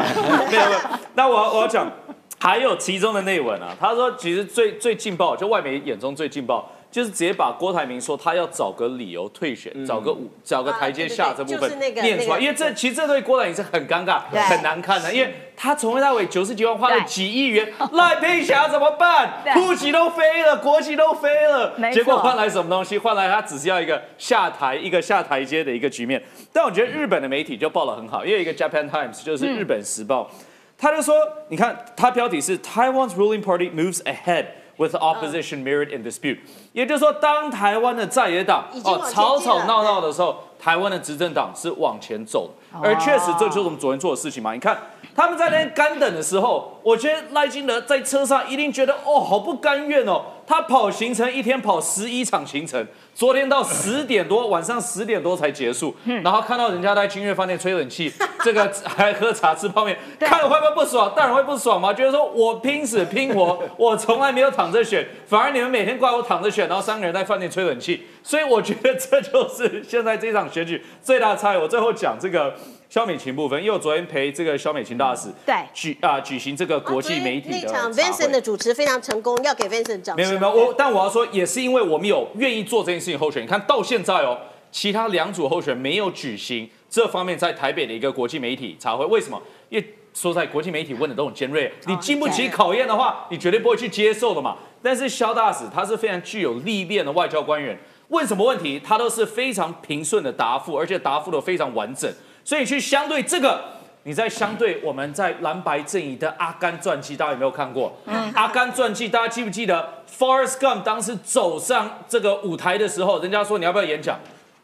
[0.51, 0.79] 没有没有，
[1.15, 1.91] 那我我要讲，
[2.39, 3.69] 还有其中的内文啊。
[3.79, 6.69] 他说，其实最最劲爆，就外媒眼中最劲爆。
[6.91, 19.43] 就是直接把郭台铭说他要找个理由退选，找个五找个台阶下这部分念出来，因为这其实这对郭台铭是很尴尬、很难看的，因为他从头到尾九十几万花了几亿元，赖佩霞怎么办？
[19.53, 22.97] 户籍都飞了，国旗都飞了，结果换来什么东西？
[22.97, 26.19] 换来他只是要一个下台、一个下台阶的一个局面。
[26.51, 30.27] 但我觉得日本的媒体就报了很好，因为一个 Japan Times 就是日本时报，
[30.75, 31.15] 他就说，
[31.49, 34.45] 你看他标题是 Taiwan's ruling party moves ahead。
[34.79, 36.39] With opposition mirrored in dispute，
[36.71, 42.49] 也就是说，当台湾的在野党哦吵吵闹闹的时候，台湾的执政党是往前走，
[42.81, 44.53] 而确实这就是我们昨天做的事情嘛。
[44.53, 44.77] 你看
[45.15, 52.85] 他们在那边干等的时候，我觉得赖金德在车上一定觉得哦好不甘愿哦，他跑行程一天跑十一场行程。
[53.13, 58.09] 昨天到十点多，晚上十点多才结束，然后看到人家在君悦饭店吹冷气，
[58.41, 61.11] 这个 还喝茶吃泡面，看了会不会不爽？
[61.13, 71.57] 当然会不爽嘛，觉得说我拼死拼活，我从来没有躺着选，反而你们每天怪我躺着选，然后三个人在饭店吹冷气，所以我觉得这就是现在这场选举最大的差异。
[71.57, 72.55] 我最后讲这个。
[72.89, 80.27] 肖美琴部分，因为我昨天陪这个肖美琴大使对举啊举行这个国际媒体的那场 Vincent 的主持非常成功，要给 Vincent 掌声。
[80.27, 83.43] 没有没有，我但我要说，也是因为我们有愿意做这件事情候选。
[83.43, 84.35] 你看到现在哦，
[84.71, 89.39] 其他两组候选没有举行这方面在台北的一个国际媒体茶会，为什么？
[89.69, 94.57] 因为说在国际媒体问的都很尖锐，你经不起考验的话，你绝对不会去接受的嘛。
[94.81, 102.11] 但是肖大使他是非常具有历练的外交官员，问什么问题他都是非常平顺的答复，而且答复的非常完整。
[102.49, 103.63] 所以去相对这个，
[104.01, 107.95] 你在相对我们在蓝白阵营的《阿甘传记》，大家有没有看过？
[108.33, 114.17] 《阿甘传记》，大家记不记得 Forrest Gump 当时走上这个舞台的时候，人家说你要不要演讲？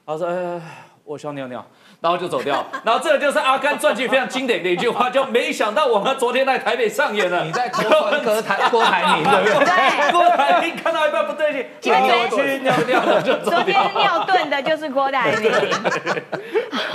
[0.03, 0.59] 他说：“哎，
[1.03, 1.63] 我想尿尿。”
[2.05, 2.63] 然后就走掉。
[2.83, 7.43] 然后这个就是《阿甘传记》非常经典的一句话，就没想到我们昨天在台北上演了。
[7.43, 10.11] 你在歌台郭台铭对不对？
[10.13, 11.91] 郭台铭看到一半不对劲，
[12.29, 15.51] 就去尿尿了，就走昨天尿遁的就是郭台铭。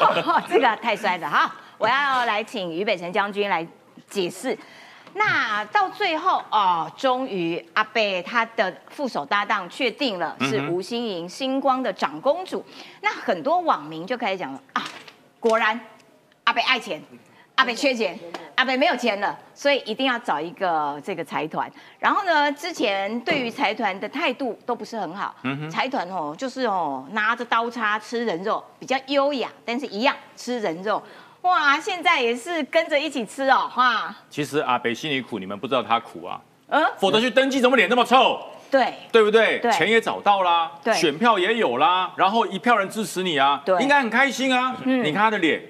[0.48, 1.52] 这个太帅了哈！
[1.76, 3.66] 我要来请于北辰将军来
[4.08, 4.56] 解释。
[5.14, 12.64] 那到最后哦，终于阿贝他的副手搭档确定了是吴心莹星光的长公主。
[13.00, 14.84] 那很多网民就开始讲了啊，
[15.38, 15.78] 果然
[16.44, 17.02] 阿贝爱钱，
[17.56, 18.18] 阿贝缺钱，
[18.54, 21.70] 阿贝没有钱了，所以一定要找一个这个财团。
[21.98, 25.34] 然后呢，之前对于财团的态度都不是很好，
[25.70, 31.02] 财团哦就是哦拿着刀叉吃人肉，比较优雅，但是一样吃人肉。
[31.42, 34.14] 哇，现在也是跟着一起吃哦，哈。
[34.28, 36.40] 其实阿北心里苦，你们不知道他苦啊。
[36.68, 36.84] 嗯。
[36.98, 38.38] 否则去登记，怎么脸那么臭？
[38.70, 38.92] 对。
[39.10, 39.58] 对不对？
[39.72, 40.92] 钱也找到啦，对。
[40.94, 43.80] 选票也有啦，然后一票人支持你啊，对。
[43.80, 44.76] 应该很开心啊。
[44.84, 45.02] 嗯。
[45.02, 45.62] 你看他的脸，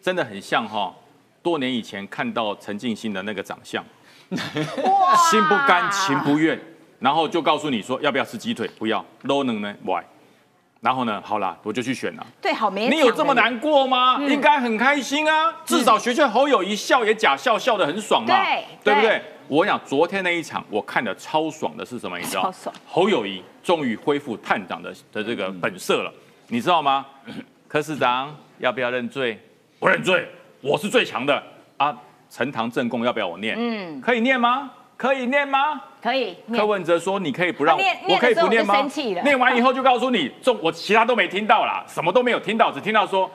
[0.00, 0.94] 真的很像哈，
[1.42, 3.84] 多年以前看到陈静心的那个长相。
[4.30, 5.16] 哇。
[5.16, 6.56] 心不甘情不愿，
[7.00, 8.70] 然后就告诉你说要不要吃鸡腿？
[8.78, 9.04] 不要。
[9.24, 10.04] low 能呢？Why？
[10.80, 11.20] 然后呢？
[11.24, 12.26] 好了，我就去选了。
[12.40, 12.88] 对，好没。
[12.88, 14.20] 你有这么难过吗？
[14.28, 15.52] 应该很开心啊！
[15.64, 18.34] 至少学学侯友谊笑也假笑，笑得很爽嘛。
[18.34, 19.22] 对，对不对？
[19.48, 22.18] 我想昨天那一场，我看的超爽的是什么？
[22.18, 22.52] 你知道？
[22.86, 26.12] 侯友谊终于恢复探长的的这个本色了，
[26.48, 27.06] 你知道吗？
[27.66, 29.40] 柯市长要不要认罪？
[29.78, 30.28] 不认罪，
[30.60, 31.42] 我是最强的
[31.76, 31.96] 啊！
[32.28, 33.56] 陈堂正供要不要我念？
[33.58, 34.70] 嗯，可以念吗？
[34.96, 35.80] 可以念吗？
[36.02, 36.36] 可以。
[36.54, 38.74] 柯文哲说：“你可以不让我我可以不念吗？”
[39.24, 43.30] 念完以后就告诉你，中我其他都没听到啦，什么都没有听到，只听到说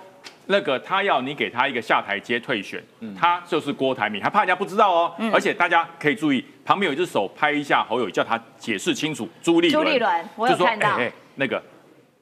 [0.47, 2.83] 那个他要你给他一个下台阶退选，
[3.19, 5.13] 他就是郭台铭，他怕人家不知道哦。
[5.31, 9.29] 而且大家可以注意，旁边有一只手拍一下侯友叫他解释清楚。
[9.41, 10.97] 朱立朱立伦，我有看到。
[11.35, 11.61] 那个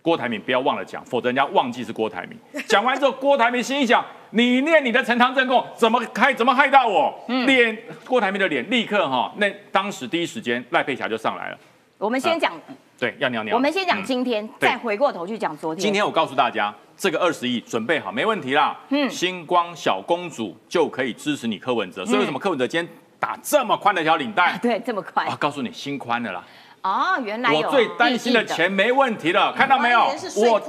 [0.01, 2.37] 郭台铭不要忘了讲，否则人家忘记是郭台铭。
[2.67, 4.03] 讲完之后，郭台铭心想。
[4.31, 7.11] 你念你的陈堂正供怎么害怎么害到我？
[7.47, 11.57] 脸郭台铭的脸立刻哈，那当时第一时间赖佩霞就上来了。
[11.97, 12.53] 我们先讲
[12.99, 13.55] 对，要尿尿。
[13.55, 15.81] 我们先讲今天，再回过头去讲昨天。
[15.81, 18.77] 今天我告诉大家，这个二十亿准备好没问题啦。
[18.89, 22.05] 嗯，星光小公主就可以支持你柯文哲。
[22.05, 22.87] 所以为什么柯文哲今天
[23.19, 24.55] 打这么宽的一条领带？
[24.61, 25.25] 对，这么宽。
[25.25, 26.45] 啊，告诉你，心宽的啦。
[26.81, 30.05] 哦，原来我最担心的钱没问题了，看到没有？
[30.37, 30.59] 我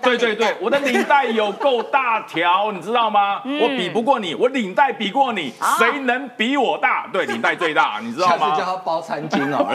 [0.00, 3.42] 对对对， 我的领带有够大条，你知道吗？
[3.44, 7.08] 我比不过你，我领带比过你，谁能比我大？
[7.12, 8.56] 对，领带最大， 你知道吗？
[8.56, 9.66] 叫他包餐巾哦。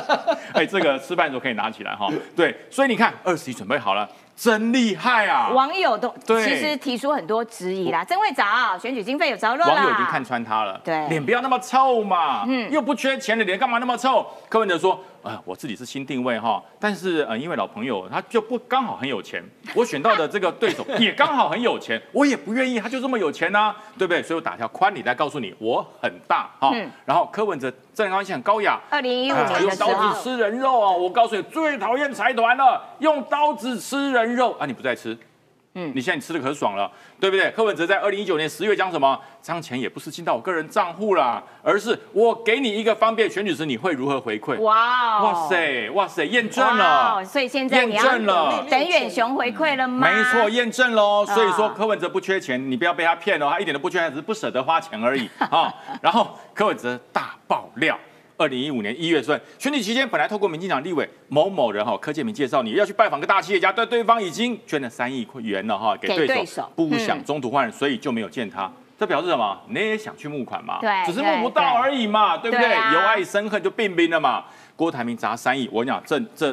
[0.52, 2.08] 哎，这个吃饭的时候可以拿起来哈。
[2.36, 4.08] 对，所以你看，二十一准备好了。
[4.36, 5.48] 真厉害啊！
[5.48, 14.24] 网友都其实提出很多质疑啦，真会找选举经费有着落网友已经看穿他了，对，脸不要那么臭嘛，嗯，又不缺钱的脸干嘛那么臭？
[14.48, 15.02] 柯文哲说。
[15.28, 19.42] 啊，我自己是新定位哈，但是呃，因为老朋友他就不刚好很有钱，
[19.74, 24.22] 我选到的这个对手也刚好很有钱，我也不愿意他就这么有钱呢，对不对？
[24.22, 26.72] 所以我打条宽你来告诉你，我很大哈。
[27.04, 30.90] 然后柯文哲这人关系很高雅，二零一五年用刀子吃人肉啊！
[30.90, 34.66] 我告诉你，最讨厌财团了，用刀子吃人肉啊！
[34.66, 35.16] 你不再吃。
[35.78, 37.48] 嗯，你现在你吃的可爽了，对不对？
[37.52, 39.16] 柯文哲在二零一九年十月讲什么？
[39.40, 44.58] 这张钱也不是进到我个人账户啦，而是我给你一个方便选举时你会如何回馈？
[44.60, 47.24] 哇，哇塞，哇塞，验证了。
[47.24, 50.08] 所以现在验证了，等远雄回馈了吗？
[50.10, 51.24] 没错，验证喽。
[51.24, 55.72] 所以说柯文哲不缺钱，你不要被他骗哦，他一点都不缺钱，只是不舍得花钱而已啊。
[56.02, 57.96] 然后柯文哲大爆料。
[58.38, 68.70] 二零一五年一月份选举期间，本来透过民进党立委某某人哈柯建明介绍你要去拜访个大企业家，但对方已经捐了三亿元了哈给对手，不想中途换人，所以就没有见他。
[68.96, 69.60] 这表示什么？
[69.68, 70.78] 你也想去募款嘛？
[70.80, 72.68] 对，只是募不到而已嘛，对不对？
[72.92, 74.44] 由爱生恨就变兵了嘛。
[74.76, 76.52] 郭台铭砸三亿，我跟你讲，这这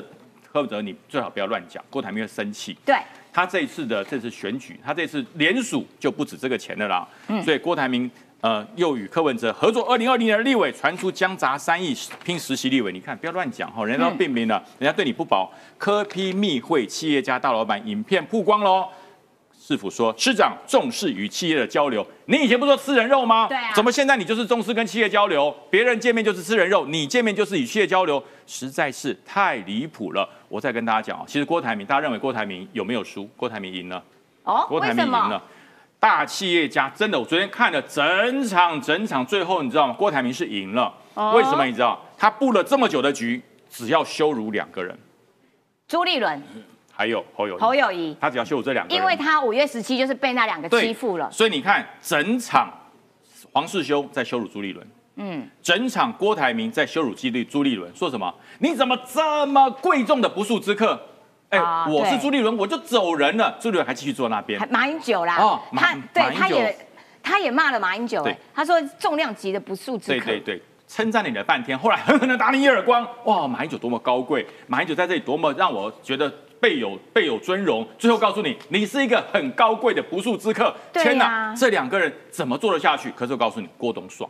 [0.52, 2.76] 柯文哲你最好不要乱讲，郭台铭会生气。
[2.84, 2.98] 对，
[3.32, 7.08] 他这一次的这次选举，他这次连署就不止这个钱的啦。
[7.28, 8.10] 嗯，所以郭台铭。
[8.42, 15.52] 呃，又与柯文哲合作，二零二零年的立委传出将砸三亿拼实习立委，你看不要乱讲哈，人家都并明了，人家对你不薄。
[15.80, 18.88] 柯批密会企业家大老板影片曝光喽，
[19.60, 23.48] 市府说市长重视与企业的交流，你以前不说吃人肉吗？
[23.48, 25.52] 对啊，怎么现在你就是重视跟企业交流？
[25.72, 30.30] 别人见面就是吃人肉，你见面就是与企业交流，实在是太离谱了。
[30.50, 33.28] 我再跟大家讲啊，其实郭台铭，大家认为郭台铭有没有输？
[33.36, 34.04] 郭台铭赢了
[34.44, 35.42] 哦，郭台铭赢了。
[36.06, 39.94] 大企业家真的，我昨天看了整场整场，最后你知道吗？
[39.98, 40.94] 郭台铭是赢了，
[41.34, 41.66] 为什么？
[41.66, 42.00] 你知道？
[42.16, 43.42] 他布了这么久的局，
[43.72, 44.96] 只要羞辱两个人，
[45.88, 46.40] 朱立伦，
[46.94, 52.72] 还有侯友侯友谊，他只要羞辱这两个，因为他五月十七就是被那两个欺负了，所以你看整场
[53.52, 58.32] 黄世修在羞辱朱立伦，嗯，整场郭台铭在羞辱基立朱立伦，说什么？
[58.60, 61.02] 你怎么这么贵重的不速之客？
[61.50, 63.56] 哎，我是朱立伦，我就走人了。
[63.60, 64.60] 朱立伦还继续坐那边。
[64.72, 66.76] 马英九啦，哦，他对他也
[67.22, 68.24] 他也骂了马英九。
[68.24, 70.26] 对，他说重量级的不速之客。
[70.26, 73.08] 对对对，称赞你了半天，后来狠狠的打你一耳光。
[73.26, 76.28] 哇，马英九多么高贵，马英九在这里多么让我觉得
[76.60, 77.88] 倍有倍有尊荣。
[77.98, 80.76] 最后告诉你，你是一个很高贵的不速之客。
[80.94, 83.12] 天哪，这两个人怎么做得下去？
[83.12, 84.30] 可是我告诉你，郭董爽。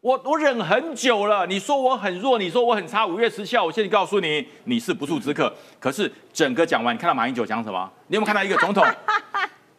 [0.00, 3.06] 我我忍很久了，你说我很弱，你说我很差。
[3.06, 5.52] 五月十七号，我现在告诉你，你是不速之客。
[5.78, 7.90] 可是整个讲完，你看到马英九讲什么？
[8.06, 8.82] 你有没有看到一个总统？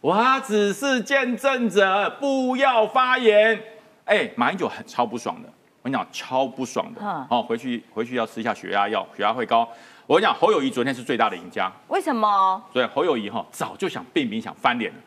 [0.00, 3.60] 我只是见证者，不要发言。
[4.04, 5.48] 哎，马英九很超不爽的，
[5.82, 7.26] 我跟你讲，超不爽的。
[7.28, 9.68] 哦，回去回去要吃一下血压药，血压会高。
[10.06, 11.68] 我跟你讲，侯友谊昨天是最大的赢家。
[11.88, 12.62] 为什么？
[12.72, 14.98] 所以侯友谊哈早就想变名，想翻脸了。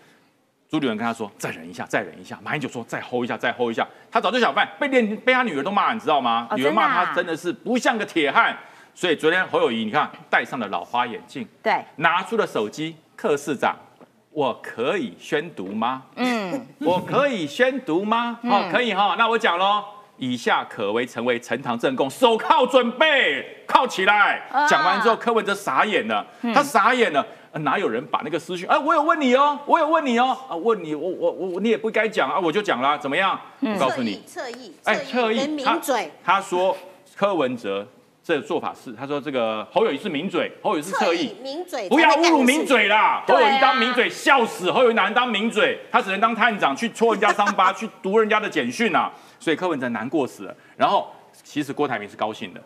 [0.76, 6.50] 朱立伦跟他说：“再忍一下，再忍一下。”马英九说：“再 hold 一下，再 hold 一下。”他早就想办，被连被他女儿都骂，你知道吗？
[6.58, 8.58] 女儿骂他真的是不像个铁汉。
[8.94, 13.76] 所以昨天侯友谊，你看戴上了老花眼镜，对，拿出了手机，柯市长，
[14.32, 16.04] 我可以宣读吗？
[16.16, 18.38] 嗯， 我可以宣读吗？
[18.44, 19.16] 好，可以哈。
[19.18, 19.84] 那我讲喽，
[20.18, 24.42] 以下可为成为呈堂证供，手铐准备，铐起来。
[24.70, 27.26] 讲完之后，柯文哲傻眼了，他傻眼了。
[27.60, 28.68] 哪有人把那个私讯？
[28.68, 33.40] 哎，我有问你哦，我有问你哦，啊，问你，我我我你也不该讲啊，我就讲了，怎么样？
[33.62, 36.12] 我告诉你，侧翼，哎，侧翼，名嘴。
[36.24, 36.76] 他说
[37.16, 37.88] 柯文哲
[38.24, 43.24] 这做法是，他说这个侯友谊是名嘴，侯友谊是侧翼，名嘴，不要侮辱名嘴啦！
[43.28, 45.80] 侯友谊当名嘴笑死，侯友谊哪能当名嘴？
[45.92, 49.12] 他只能当探长去戳人家伤疤，去读人家的简讯啊！
[49.40, 50.56] 所以柯文哲难过死了。
[50.76, 51.10] 然后
[51.44, 52.62] 其实郭台铭是高兴的。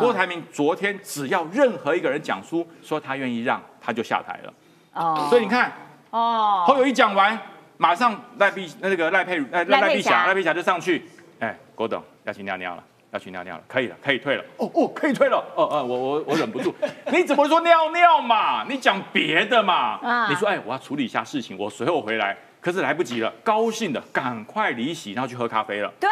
[0.00, 4.52] 郭台铭昨天只要任何一个人讲出说他愿意让，他就下台了。
[4.94, 5.72] 哦，所以你看，
[6.10, 7.38] 哦，侯友一讲完，
[7.76, 11.08] 马上赖碧那个赖佩赖赖碧霞赖碧霞就上去，
[11.40, 14.44] 哎，郭董要去尿尿了，要去尿尿了，可以了，可以退了。
[14.56, 15.36] 哦哦，可以退了。
[15.56, 16.74] 哦哦，我我我忍不住，
[17.12, 18.64] 你怎么说尿尿嘛？
[18.68, 19.98] 你讲别的嘛？
[20.02, 25.92] 啊，你说哎，我要处理一下事情，我随后回来，可是来不及了，高兴的赶快离席，然后去喝咖啡了。
[26.00, 26.08] 对。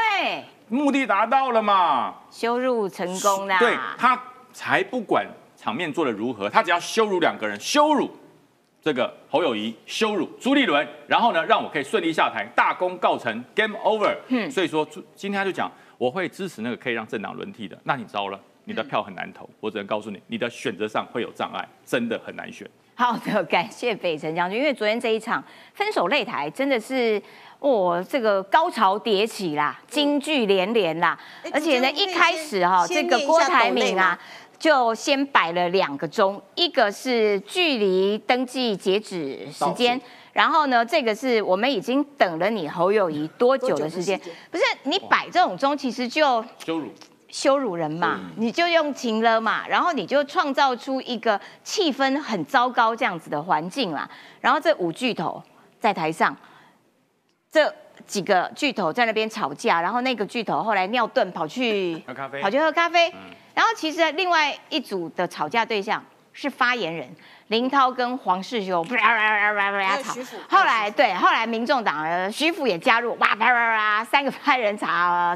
[0.68, 2.14] 目的达到了嘛？
[2.30, 3.58] 修入成功啦！
[3.58, 4.18] 对他
[4.54, 5.26] 才不管
[5.62, 8.10] 场面做的如何，他只要羞辱两个人，羞辱
[8.82, 14.12] 这个侯友谊，羞辱朱立伦，然后呢，让我可以顺利下台，大功告成，game over。
[14.26, 14.84] 嗯，所以说
[15.14, 22.68] 今天他就讲，我会支持那个可以让政党轮替的，那你糟了，你的票很难投，我只能告诉你，你的选择上会有障碍，真的很难选。
[22.96, 25.42] 好的，感谢北辰将军，因为昨天这一场
[25.74, 27.22] 分手擂台真的是。
[27.62, 31.16] 哦，这个高潮迭起啦，金句连连啦，
[31.52, 34.18] 而且呢，一开始哈，这个郭台铭啊，
[34.62, 40.00] 就先摆了两个钟，一个是距离登记截止时间，
[40.32, 44.16] 然后呢，这个是我们已经等了你侯友谊多久的时间？
[44.52, 46.92] 不是你摆这种钟，其实就羞辱
[47.28, 54.08] 羞辱人嘛，你就用情了嘛，然后你就创造出一个气氛很糟糕这样子的环境啦，
[54.40, 55.42] 然后这五巨头
[55.80, 56.36] 在台上。
[57.50, 57.74] 这
[58.06, 63.12] 几个巨头在那边吵架，然后那个巨头后来尿遁跑去喝咖啡，跑去喝咖啡。
[63.54, 67.08] 然后其实另外一组的吵架对象是发言人
[67.48, 70.14] 林涛跟黄世修， 啪啪啪啪啪吵。
[70.48, 74.86] 后来对，后来民众党的徐府也加入，哇啪啪啪，三个发言人吵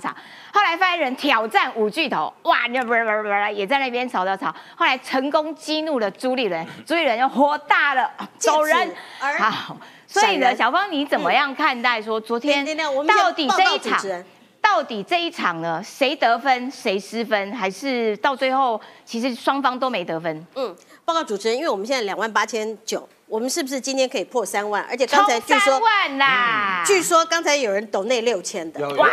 [0.01, 0.15] 吵。
[0.53, 4.55] 后来发言人挑战五巨头，哇，那不不不不，也在那边吵吵吵。
[4.75, 8.95] 后来成功激怒了朱立伦，朱立伦就火大了，走人。
[9.39, 9.77] 好。
[10.09, 12.65] 所以呢，小芳，你怎么样看待说昨天
[13.09, 14.01] 到底这一场，
[14.69, 20.47] 到底这一场呢，谁得分谁失分，还是到最后其实双方都没得分？
[20.57, 24.85] 嗯，报告主持人，因为我们现在两万八千九，我们是不是今天可以破三万？
[24.91, 29.09] 而且刚才据说万啦，据说刚才有人抖内六千的，哇，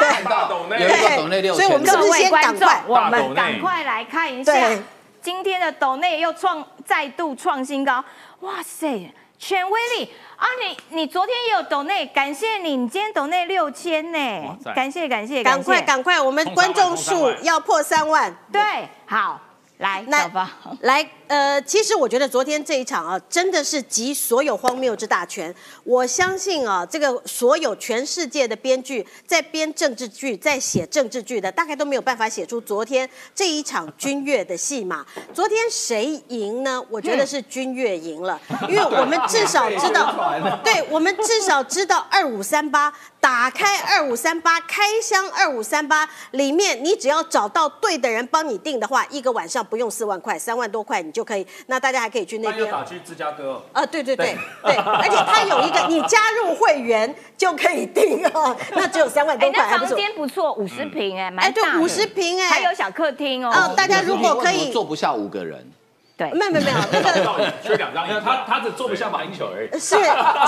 [0.00, 4.52] 对，抖内，有一个抖内六千，所以我们是不是先赶快，我们赶快来看一下
[5.22, 8.04] 今天的抖内又创再度创新高，
[8.40, 9.10] 哇塞！
[9.46, 10.10] 权威力。
[10.36, 10.44] 啊！
[10.60, 14.18] 你你昨天也有抖内，感谢你，你今天抖内六千呢，
[14.74, 18.60] 感谢感谢，赶快赶快，我们观众数要破三万，对，
[19.06, 19.40] 好。
[19.78, 20.48] 来，小芳，
[20.80, 25.54] 来，呃，其实我觉得昨天这一场啊，真的是集所有荒谬之大全。
[25.84, 35.04] 我相信啊，这个所有全世界的编剧在编政治剧、在写政治剧的，大概都没有办法写出昨天这一场君越的戏码。
[35.34, 36.82] 昨天谁赢呢？
[36.90, 42.92] 我觉得是君越赢了，因为我们至少知道，对我们至少知道二五三八。
[43.18, 51.46] 打开二五三八，开箱二五三八，里面你只要找到对的人帮你订的话，一个晚上不用四万块，三万多块你可以。
[51.66, 52.70] 那大家还可以去那边。
[52.70, 53.62] 打去芝加哥。
[53.72, 58.56] 啊，对对对对，而且它有一个，你加入会员就可以订哦。
[58.74, 61.62] 那只有三万多块，房间不错，五十平哎，蛮大。
[61.62, 63.50] 哎，对，五十平哎，还有小客厅哦。
[63.52, 65.70] 哦，大家如果可以，坐不下五个人。
[66.16, 69.70] 对，没有没有没有，那 个缺两张，因 为他他只坐不下马英九而已。
[69.78, 69.96] 是，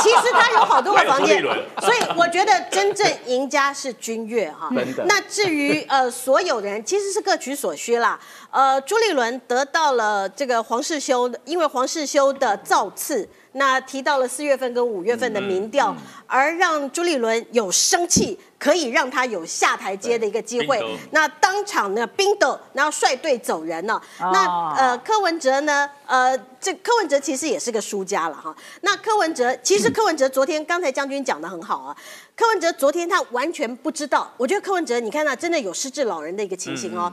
[0.01, 1.43] 其实他有好多个房间，
[1.81, 4.71] 所以我觉得真正赢家是君越哈。
[5.05, 8.19] 那至于呃所有人，其实是各取所需啦。
[8.51, 13.29] 呃，朱立伦得到了这个黄世修，因为黄世修的造次。
[13.53, 15.94] 那提到了四月份跟五月份的民调，
[16.26, 20.84] 而让朱立伦有生气，可以让他有下台阶的一个机会。
[21.12, 24.01] 那当场呢，冰斗然后率队走人了。
[24.18, 28.55] 那呃，柯文哲呢，呃，这柯文哲其实也是个输家了哈。
[28.82, 31.96] 那柯文哲其实柯文哲昨天刚才将军讲的很好啊，
[32.36, 37.12] 柯文哲昨天他完全不知道，我觉得柯文哲你看他真的有失智老人的一个情形哦。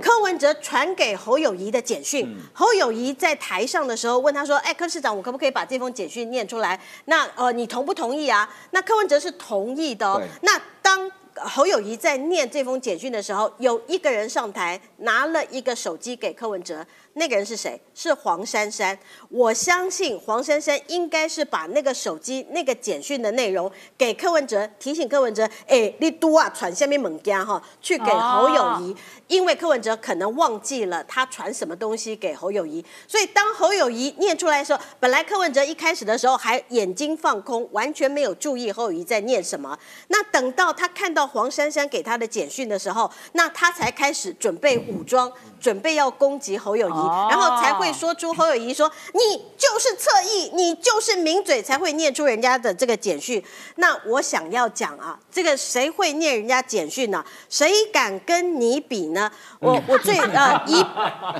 [0.00, 6.80] 柯文哲传给侯友谊的简讯，侯友谊在台上的时候问他说：“哎，柯市长，我可不可以把这封简讯念出来？
[7.04, 10.20] 那呃，你同不同意啊？”那柯文哲是同意的哦。
[10.42, 16.84] 那当侯友谊在念这封简讯的时候，有一个人上台拿了一个手机给柯文哲。
[17.20, 17.78] 那个人是谁？
[17.94, 18.98] 是黄珊珊。
[19.28, 28.96] 我相信黄珊珊应该是把那个手机、那个简讯的内容给柯文哲，提醒柯文哲：哎，你多啊，传下面猛加哈，去给侯友谊。
[29.28, 39.78] 因为柯文哲可能忘记了他传什么东西给侯友谊，所以当侯友谊念出来的时候，本来柯文哲一开始的时候还眼睛放空，完全没有注意侯友谊在念什么。
[40.08, 47.09] 那等到他看到黄珊珊给他的简讯的时候，那他才开始准备武装，准备要攻击侯友谊。
[47.28, 53.42] 然后才会说出侯友谊说你就是侧翼，你就是名嘴，才会念出人家的这个简讯。
[53.76, 57.24] 那我想要讲啊，这个谁会念人家简讯呢？
[57.48, 59.30] 谁敢跟你比呢？
[59.58, 60.84] 我我最 呃以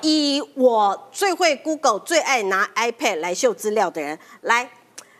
[0.03, 4.71] 以我最会 Google 最爱拿 iPad 来秀资料的人来，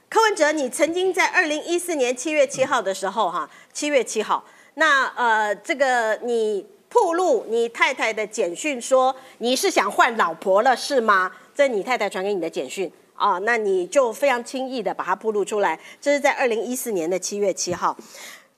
[0.09, 4.44] 柯文哲，你曾经在二零一四年七月七号的时候哈，七月七号，
[4.74, 6.66] 那呃这个你。
[6.91, 11.30] 透露，你太太的简讯说你是想换老婆了是吗？
[11.55, 15.78] 这你太太传给你的简讯啊，那你就非常轻易的把它铺露出来。
[16.01, 17.97] 这是在二零一四年的七月七号。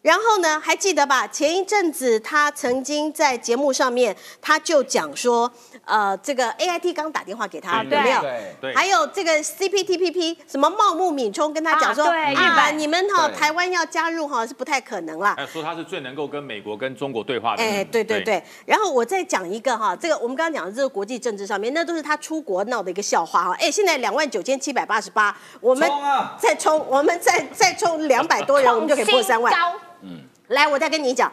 [0.03, 1.29] 然后呢，还记得吧？
[1.29, 5.51] 前一阵子他曾经在节目上面，他就讲说，
[5.85, 8.21] 呃，这个 A I T 刚打电话给他，有没有？
[8.61, 8.75] 对。
[8.75, 15.37] 还有这个 C P T P P 什么茂木敏充跟他讲说，日本你们哈台湾要加入哈是不太可能啦。
[15.53, 17.63] 说他是最能够跟美国跟中国对话的。
[17.63, 18.43] 哎，对对对。
[18.67, 23.57] 然后我再讲一个哈，这个我们刚刚讲的这个国际政治上面，那都是他出国闹的一个笑话哈。
[23.61, 25.89] 哎，现在两万九千七百八十八，我们
[26.37, 29.55] 再冲，我们再再冲两百多人，我们就可以破三万。
[30.03, 31.33] 嗯，来，我再跟你讲，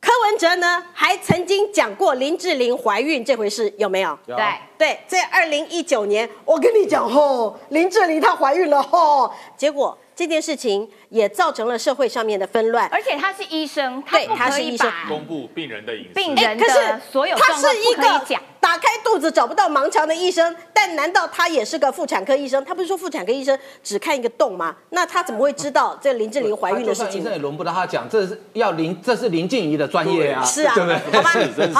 [0.00, 4.18] 柯文哲呢还曾经讲过林志玲怀孕这回事，有没有？
[4.26, 4.36] 对。
[4.78, 18.42] 对，在二零一九年，我跟你讲吼，林志玲她怀孕了吼，结果这件事情也造成了社会上面的纷乱，而且他是医生，对，他是医生，公布病人的隐私，病人的所有状况不可以讲。
[18.60, 22.62] 打开肚子找不到盲肠的医生，但难道他也是个妇产科医生？
[22.66, 24.76] 他不是说妇产科医生只看一个洞吗？
[24.90, 27.22] 那他怎么会知道这林志玲怀孕的事情？
[27.22, 30.98] 医生也轮不到他讲，这是要林，这是林静怡的专业啊，是啊，对不对？
[31.10, 31.30] 好吧，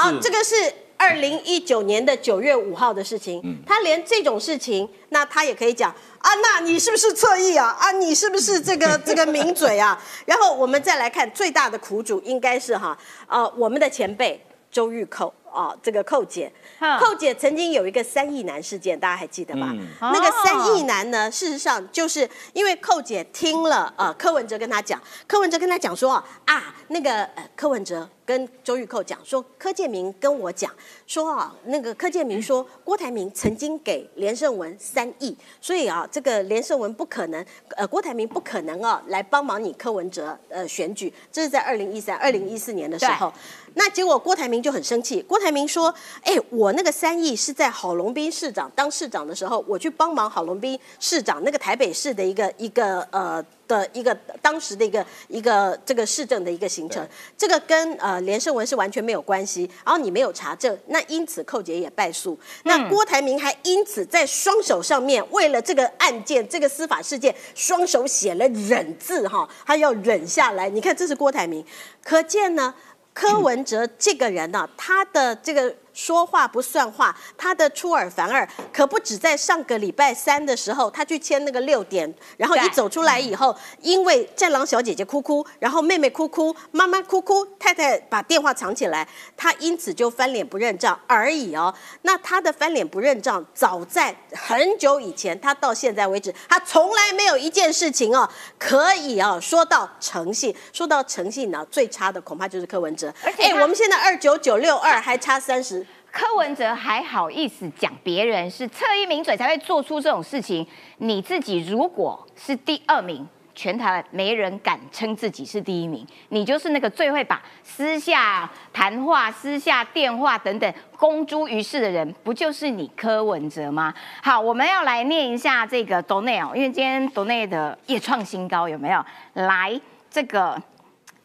[0.01, 0.55] 好，这个是
[1.01, 3.41] 二零一九年的九月五号的事情。
[3.67, 6.31] 他连这种事情，那他也可以讲啊？
[6.43, 7.75] 那你是不是侧翼啊？
[7.81, 9.99] 啊，你是不是这个 这个名嘴啊？
[10.27, 12.97] 然后我们再来看最大的苦主，应该是哈
[13.27, 14.39] 呃我们的前辈
[14.71, 15.33] 周玉蔻。
[15.53, 16.51] 哦，这个寇姐，
[16.99, 19.75] 寇姐曾经有一个三亿男事件，大家还记得吧？
[20.01, 30.73] 那个三亿男呢，事实上就是因为寇姐听了呃柯文哲跟他讲，柯文哲跟他讲说啊，那个呃柯文哲跟周玉蔻讲说，柯建明跟我讲
[31.07, 37.45] 说啊，那个柯建明说郭台铭曾经给连胜文三亿，所以啊，这个连胜文不可能，
[37.77, 43.33] 呃郭台铭不可能啊来帮忙你柯文哲呃选举，这是在二零一三、二零一四年的时候。
[43.75, 45.23] 那结果郭台铭就很生气。
[45.23, 54.13] 郭台铭说：“哎，我那个三亿是在郝龙斌市长当市长的时候，我去帮忙郝龙斌市长那个台北市的一个一个呃的一个
[54.43, 57.07] 当时的一个一个这个市政的一个行程，
[57.39, 59.71] 这个跟呃连胜文是完全没有关系。
[59.85, 62.39] 然后你没有查证，那因此寇杰也败诉。
[62.65, 70.69] 那郭台铭还因此在双手上面为了这个案件这个司法事件，双手写了忍字哈，他要忍下来。
[70.69, 71.65] 你看这是郭台铭，
[72.03, 72.75] 可见呢。”
[73.13, 75.75] 柯文哲这个人呢，他的这个。
[76.01, 91.75] 说话不算话，他的出尔反尔可不止在上个礼拜三的时候，他去签那个六点，然后一走出来以后，因为战狼小姐姐哭哭，然后妹妹哭哭，妈妈哭哭，太太把电话藏起来，他因此就翻脸不认账而已哦。
[92.01, 98.27] 那他的翻脸不认账，早在很久以前，他到现在为止，他从来没有一件事情哦
[98.59, 103.13] 可以哦说到诚信，说到诚信呢，最差的恐怕就是柯文哲。
[103.23, 105.87] 哎，我们现在二九九六二还差三十。
[106.11, 110.67] 柯文哲还好意思讲别人是侧一名嘴才会做出这种事情？
[110.99, 123.95] 你自己如果是第二名，全台没人敢称自己是第一名，你就是那个最会把私下谈话、私下电话等等公诸于世的人，不就是你柯文哲吗？
[124.23, 129.05] 好，我们要来念一下这个 Donate，因为今天 Donate 的也创新高，有没有？
[129.35, 129.81] 来，
[130.11, 130.61] 这个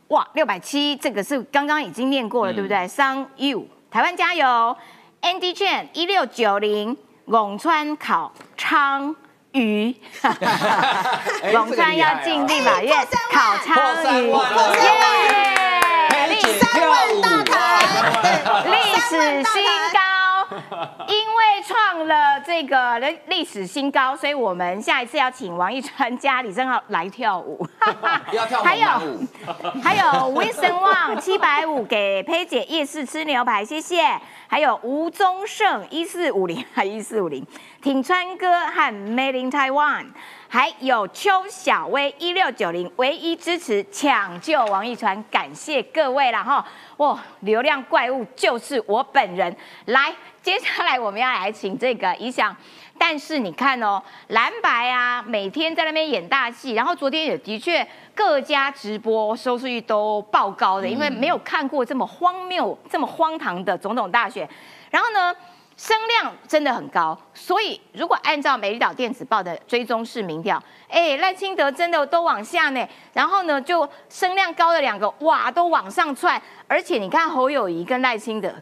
[0.10, 3.66] 哇，六百七，这个是刚刚已经念过了，对不对？Sun You。
[3.96, 4.76] 台湾加油
[5.22, 9.16] ！Andy Chen 一六九零，永川考昌
[9.54, 9.96] 鱼，
[11.54, 12.94] 永川要进立法院
[13.32, 14.32] 烤鲳鱼，
[14.84, 16.28] 耶！
[16.28, 16.50] 历史
[19.46, 20.00] 新高，
[21.08, 27.68] 因为创了这个历史新高，所以我们下一次要请王一川加李正浩来跳舞，
[28.64, 28.88] 还有
[29.84, 30.04] 还有
[30.34, 34.20] Winston Wang 七百五给佩姐夜市吃牛排，谢谢。
[34.48, 37.46] 还有吴宗盛一四五零还一四五零，
[37.82, 40.06] 挺川哥和 Made in Taiwan，
[40.48, 46.66] 还有邱小薇一六九零，唯一支持抢救王一川，感谢各位了哈。
[46.98, 49.54] 哇，流量怪物就是我本人。
[49.86, 50.14] 来，
[50.46, 52.56] 接下来我们要来请这个一想。
[53.00, 64.48] 但是你看哦，蓝白啊，每天在那边演大戏，然后昨天也的确各家直播收视率都爆高的，因为没有看过这么荒谬、这么荒唐的总统大选。
[64.92, 65.36] 然后呢，
[65.76, 72.88] 声量真的很高，所以如果按照美丽岛电子报的追踪式民调，哎，赖清德真的都往下呢。
[73.14, 78.54] 然后呢，就声量高的两个哇，都往上窜，而且你看侯友谊跟赖清德。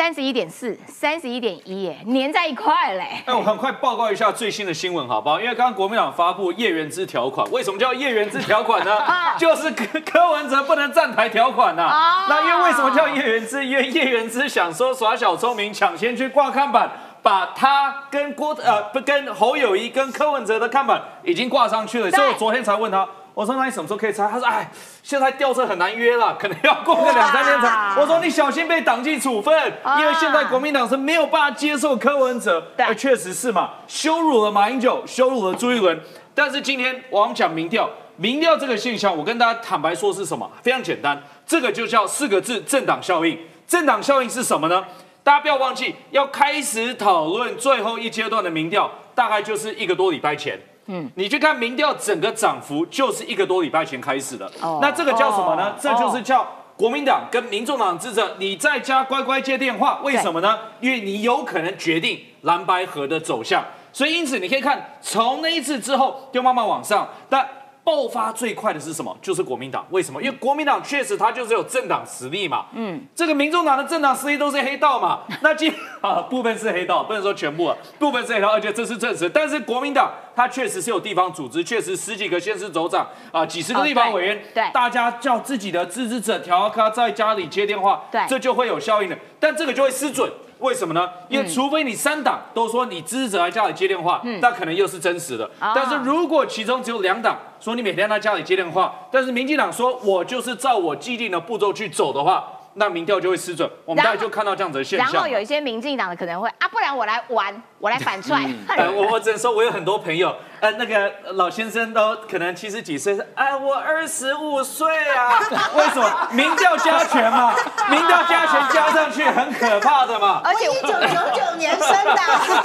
[0.00, 3.22] 三十一点四，三十一点一，耶，粘在一块嘞。
[3.26, 5.38] 哎，我很快报告一下最新的新闻，好不好？
[5.38, 8.96] 因为刚刚国民党发布叶元之条款，为什么叫叶元之条款呢？
[9.36, 12.26] 就是柯柯文哲不能站台条款呐。
[12.30, 13.62] 那因为为什么叫叶元之？
[13.66, 16.90] 因为叶元之想说耍小聪明，抢先去挂看板，
[17.22, 23.06] 把他跟郭呃不跟侯友谊跟柯文哲的看板已经挂上去了，所以我昨天才问他。
[23.34, 24.28] 我说那你什么时候可以拆？
[24.28, 24.70] 他说哎，
[25.02, 27.94] 现在吊车很难约了， 可能要过个两三天才。
[28.00, 29.54] 我说你小心被党纪处分，
[29.98, 32.60] 因为现在国民党是没有办法接受柯文哲。
[32.76, 35.98] 对，确实是嘛，羞辱了马英九，羞辱了朱一伦。
[36.34, 40.50] 但是今天我们讲民调，民调这个现象，我跟大家坦白说是什么？
[40.62, 43.38] 非常简单，这个就叫四个字：政党效应。
[43.66, 44.84] 政党效应是什么呢？
[45.22, 50.58] 大家不要忘记，要开始讨论最后一阶段的民调，大概就是一个多礼拜前。
[50.92, 54.50] 嗯，你去看民调整个涨幅，就是一个多礼拜前开始的。
[54.60, 55.74] 哦，那这个叫什么呢？
[55.80, 56.44] 这就是叫
[56.76, 60.00] 国民党跟民众党之争，你在家乖乖接电话。
[60.02, 60.58] 为什么呢？
[60.80, 63.64] 因为你有可能决定蓝白河的走向。
[63.92, 67.48] 所以因此你可以看，从那一次之后就慢慢往上，但。
[67.90, 69.16] 爆发最快的是什么？
[69.20, 69.84] 就是国民党。
[69.90, 70.22] 为什么？
[70.22, 72.66] 因为国民党确实它就是有政党实力嘛。
[72.72, 75.22] 嗯，这个民众党的政党实力都是黑道嘛。
[75.42, 79.28] 那今啊部分是黑道，不能说全部啊，部分是黑道，而且这是证实。
[79.28, 89.18] 但是国民党它确实是有地方组织，确实十几个县市首长啊，几十个地方委员，对，大家叫自己的支持者调咖在家里接电话，对，这就会有效应的。
[89.40, 90.30] 但这个就会失准。
[90.60, 91.10] 为什么呢？
[91.28, 95.50] 因为除非你三党都说你支持者来家里接电话，那可能又是真实的。
[95.58, 102.52] 但是如果其中只有两党说你每天在家里接电话，但是民进党说我就是照我既定的步骤去走的话。
[102.74, 105.12] 那民调就会失准，我们大家就看到这样子的现象。
[105.12, 108.42] 然后有一些民进党的可能会啊，不然我来玩， 我来反串。
[108.94, 115.38] 我我只能说，我有很多朋友，呃，那个老先生都可能七十几岁，哎，我二十五岁啊。
[115.76, 116.28] 为什么？
[116.32, 117.54] 民调加权嘛，
[117.88, 120.40] 民调加权加上去很可怕的嘛。
[120.42, 122.20] 而且一九九九年生的，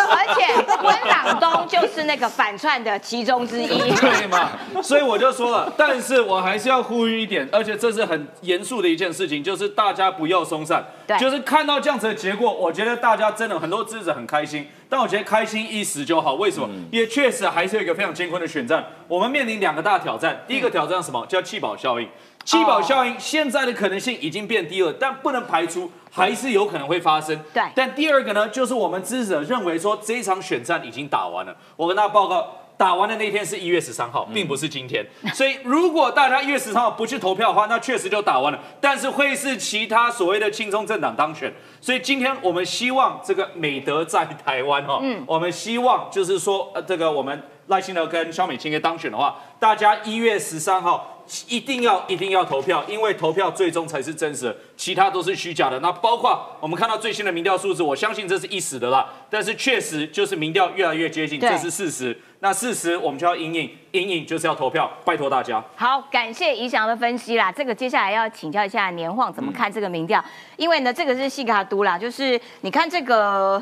[0.09, 3.67] 而且温朗东就是那个反串的其中之一。
[3.67, 4.49] 对嘛？
[4.81, 9.65] 所以我就说了，但是我还是要呼吁一点，而且这是很严肃的一件事情，就是。
[9.75, 10.85] 大家不要松散，
[11.19, 16.33] 就是看到这样子的结果，我觉得大家真的很多支持者很开心，但我觉得开心一时就好。
[16.35, 16.67] 为什么？
[16.91, 20.43] 因为确实还是有一个非常艰困的选战，我们面临两个大挑战。
[20.47, 21.25] 第一个挑战什么？
[21.27, 22.07] 叫弃保效应。
[22.43, 27.39] 弃保效应现在的可能性已经变低了，但不能排除还是有可能会发生。
[27.53, 27.63] 对。
[27.75, 31.55] 但第二个呢，就是我们支持者认为说这一场选战已经打完了。
[31.75, 32.61] 我跟大家报告。
[32.77, 35.05] 打完的那天是一月十三号，并不是今天。
[35.33, 38.59] 所以如果大家一月十三号不去投票的话，那确实就打完了。
[38.81, 41.53] 但是会是其他所谓的轻松政党当选。
[41.79, 51.11] 所以今天我们希望这个美德在台湾哈，我们希望就是说，呃，这个我们赖清德跟肖美清给当选的话，大家一月十三号。
[51.47, 55.79] 一定要一定要投票，因为投票最终才是真实的，其他都是虚假的。
[55.79, 62.19] 那包括我们看到最新的民调数字，我相信这是一时的啦，但是确实就是民调越来越接近，这是事实。
[62.39, 65.63] 那事实我们就要隐隐隐隐就是要投票，拜托大家。
[65.75, 67.51] 好，感谢怡祥的分析啦。
[67.51, 70.23] 这个接下来要请教一下年晃怎么看这个民调，
[70.57, 73.61] 因为呢这个是细卡都啦，就是你看这个。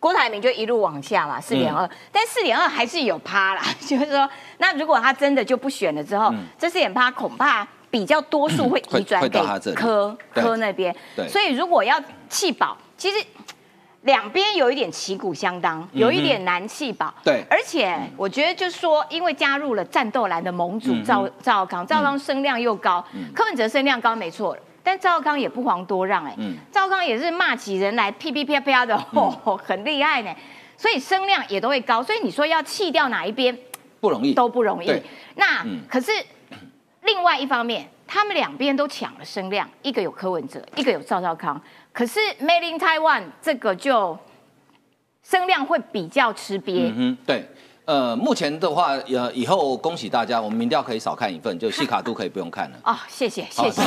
[0.00, 9.38] 郭台铭就一路往下嘛，四点二，但四点二还是有趴啦， 就是说，那如果他真的就不选了之后，这四点趴恐怕比较多数会移转给
[9.74, 10.94] 科科那边，
[11.28, 13.22] 所以如果要弃保，其实
[14.02, 24.56] 两边有一点旗鼓相当，有一点难弃保，对，而且我觉得就是说，因为加入了战斗蓝的盟主赵赵康，赵康声量又高，柯文哲声量高没错。
[24.82, 26.36] 但赵康也不遑多让哎，
[26.72, 30.34] 赵康也是骂起人来噼噼啪啪的，哦，很厉害呢，
[30.76, 33.56] 所以声量也都会高，所以你说要弃掉哪一边
[34.00, 34.90] 不容易，都不容易。
[35.36, 36.10] 那可是
[37.02, 41.60] 另外一方面，他们两边都抢了声量，一个有柯文哲，一个有赵少康，
[41.92, 44.18] 可是 Made in Taiwan 这个就
[45.22, 46.92] 声量会比较吃瘪。
[46.96, 47.46] 嗯对。
[47.90, 52.78] 呃，目前的话，呃，以后恭喜大家，我们民调可以少看一份，就细卡都可以不用看了。
[52.86, 53.82] 哦，谢谢谢谢，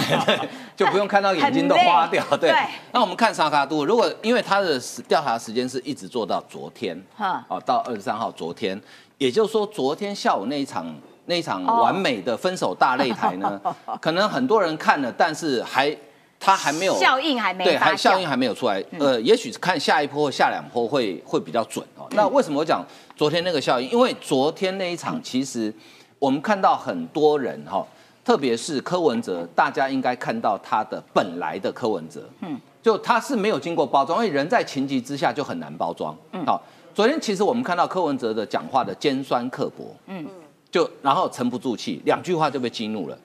[0.75, 2.21] 就不用看到眼睛都花掉。
[2.35, 2.53] 对，
[2.91, 4.77] 那我们看沙卡都，如果因为他的
[5.07, 7.01] 调查时间是一直做到昨天，
[7.47, 8.77] 哦，到二十三号昨天，
[9.17, 10.93] 也就是说昨天下午那一场
[11.27, 13.57] 那一场完美的分手大擂台呢，
[14.01, 15.97] 可能很多人看了，但是还。
[16.43, 18.83] 它还没有效应，还没对，还效应还没有出来。
[18.99, 22.05] 呃，也许看下一波或下两波会会比较准哦。
[22.11, 22.85] 那为什么我讲
[23.15, 23.89] 昨天那个效应？
[23.89, 25.73] 因为昨天那一场，其实
[26.19, 27.87] 我们看到很多人哈，
[28.25, 36.13] 特别是柯文哲，大家应该看到他的本来的柯文哲，嗯，就他是没有经过包装，因为人在情急之下就很难包装。
[36.33, 36.61] 嗯，好，
[36.93, 40.25] 昨天其实我们看到柯文哲的讲话的尖酸刻薄，嗯，
[40.69, 43.17] 就然后沉不住气，两句话就被激怒了。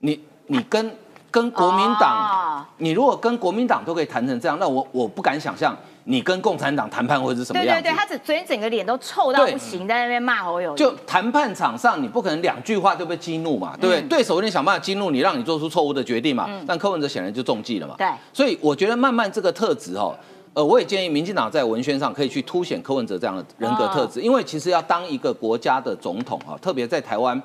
[0.00, 0.94] 你你跟。
[1.34, 7.82] 跟国民党，你如果跟国民党都可以谈成这样，那我我不敢想象你跟共产党谈判会是什么样子。
[7.82, 10.76] 对对对，他只昨天整个脸都臭到不行，在那边骂侯友。
[10.76, 14.18] 就谈判场上，你不可能两句话就被激怒嘛，对不对？
[14.18, 16.48] 对手一定想办法激怒你，让你做出错误的决定嘛。
[16.68, 17.96] 但柯文哲显然就中计了嘛。
[17.98, 18.06] 对。
[18.32, 20.14] 所以我觉得慢慢这个特质哦，
[20.52, 27.42] 呃，我也建议民进党在文宣上可以去凸显柯文哲这样的人格特质，因为其实要当一个国家的总统哈，特别在台湾。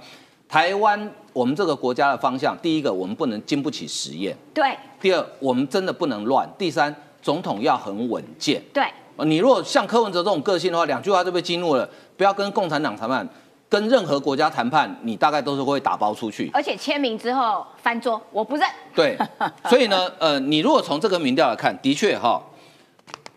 [0.50, 4.76] 台湾我们这个国家的方向，第一个我们不能经不起实验，对。
[5.00, 6.50] 第二，我们真的不能乱。
[6.58, 8.84] 第三，总统要很稳健，对。
[9.26, 11.88] 你如果像柯文哲这种个性的话，两句话就被激怒了，
[12.18, 13.28] 不要跟共产党谈判，
[13.70, 16.50] 跟任何国家谈判，你大概都是会打包出去。
[16.52, 18.68] 而且签名之后翻桌，我不认。
[18.96, 19.16] 对，
[19.70, 22.42] 所以呢，呃，你如果从这个民调来看，的确哈，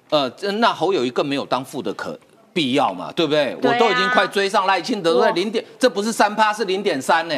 [0.08, 2.18] 呃，那侯友谊更没有当副的可
[2.52, 3.56] 必要嘛，对不对？
[3.62, 7.34] 我都已经快追上赖清德，对零点，这不是三趴，是零点三呢。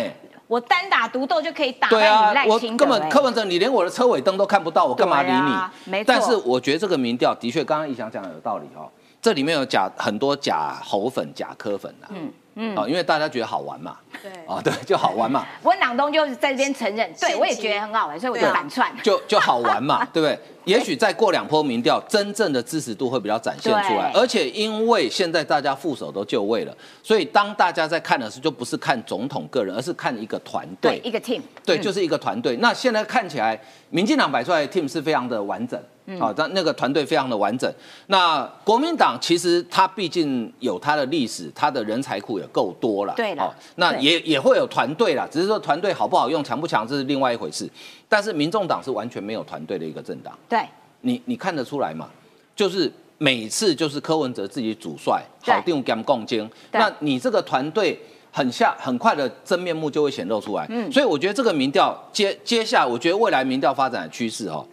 [0.46, 2.84] 我单打独斗就可以打败你赖清德。
[2.84, 5.90] 我根本柯文哲，你连我的车尾灯都看不到，我干嘛理你？
[5.90, 6.06] 没错。
[6.06, 8.86] 但是我觉得这个民调的确，刚刚一翔讲的有道理哦。
[9.22, 12.08] 这里面有假很多假猴粉、假柯粉的。
[12.10, 12.76] 嗯嗯。
[12.76, 13.96] 啊，因为大家觉得好玩嘛。
[14.22, 14.32] 对。
[14.46, 15.46] 啊，对，就好玩嘛。
[15.62, 18.90] 温朗东就是在这边承认，对我也觉得很好玩，所以我就反串。
[19.02, 20.38] 就就好玩嘛， 对不对？
[20.64, 24.10] 也许再过两波民调，真正的支持度会比较展现出来。
[24.14, 31.42] 而且因为现在大家副手都就位了，所以当大家在看的时候，就不是看总统个人，而是看一个团队，一个 team。
[31.66, 32.56] 对，就是一个团队。
[32.56, 33.60] 那现在看起来，
[33.90, 35.78] 民进党摆出来的 team 是非常的完整，
[36.18, 37.70] 好，但那个团队非常的完整。
[38.06, 43.12] 那国民党其实它毕竟有它的历史，它的人才库也够多了。
[43.14, 47.66] 对了，那也也会有团队啦，只是说团队好不好用、强不强，这是另外一回事。
[48.08, 50.38] 但是民众党是完全没有团队的一个政党。
[50.46, 50.60] 对，
[51.00, 52.10] 你你看得出来嘛？
[52.54, 56.48] 就是每次就是柯文哲自己主帅，好定跟共精。
[56.72, 57.98] 那你这个团队
[58.30, 60.66] 很下很快的真面目就会显露出来。
[60.68, 64.66] 嗯，所以我觉得这个民调接接下，我觉得未来民调发展的趋势哦，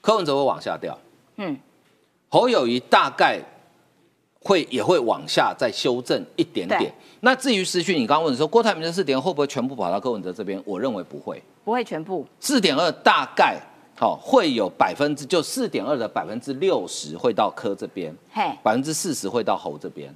[0.00, 0.98] 柯文哲会往下掉。
[1.36, 1.56] 嗯，
[2.28, 3.40] 侯友谊大概
[4.42, 6.92] 会也会往下再修正一点点。
[7.20, 10.60] 那至于失去，你刚刚问说郭台铭的四点会不会全部跑到柯文哲这边？
[10.64, 11.42] 我认为不会。
[11.64, 13.56] 不会全部四点二大概
[13.96, 20.12] 好会有百分之就四点二的百分之六十会到柯这边，嘿，百分之四十会到侯这边，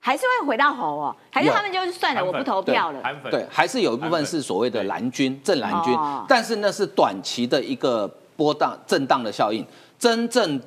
[0.00, 1.16] 还是会回到侯哦？
[1.30, 3.00] 还是他们就是算了，我不投票了？
[3.30, 9.64] 对，还是有一部分是所谓的蓝军正蓝军，但是那是短期的一个波荡震荡的效应，
[9.96, 10.60] 真正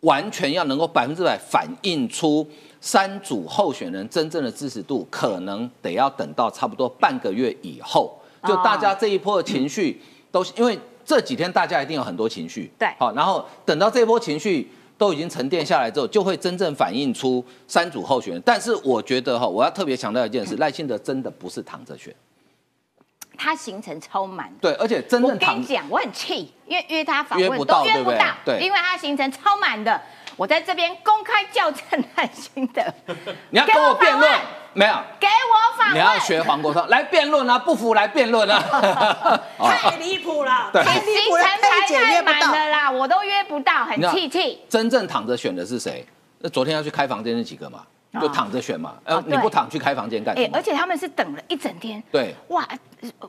[0.00, 2.46] 完全要能够百分之百反映出
[2.80, 8.18] 三组候选人真正的支持度，可能得要等到差不多半个月以后。
[8.46, 10.00] 就大家这一波的情绪
[10.32, 18.42] 都，因为这几天大家一定有很多情绪，对，好，然后等到这波情绪都已经沉淀下来之后，就会真正反映出三组候选人。
[18.42, 22.14] 但是我觉得哈，我要特别强调一件事，赖清德真的不是躺着选，
[23.42, 29.98] 他行程超满，对，而且真正我跟你讲，我很气，因为约他访问都约不到，对，因为他行程超满的。
[30.36, 32.94] 我在这边公开校正耐心的，
[33.48, 34.30] 你要跟我辩论。
[34.72, 35.96] 没有，给我反问。
[35.96, 38.62] 你要学黄国昌来辩论啊，不服来辩论啊。
[39.58, 44.60] 太离谱了，太离谱了，太满了啦，我都约不到，很气气。
[44.68, 46.06] 真正躺着选的是谁？
[46.38, 47.84] 那昨天要去开房间那几个嘛，
[48.18, 48.94] 就躺着选嘛。
[49.04, 50.48] 呃，你不躺去开房间干什么？
[50.52, 52.02] 而且他们是等了一整天。
[52.10, 52.34] 对。
[52.48, 52.66] 哇，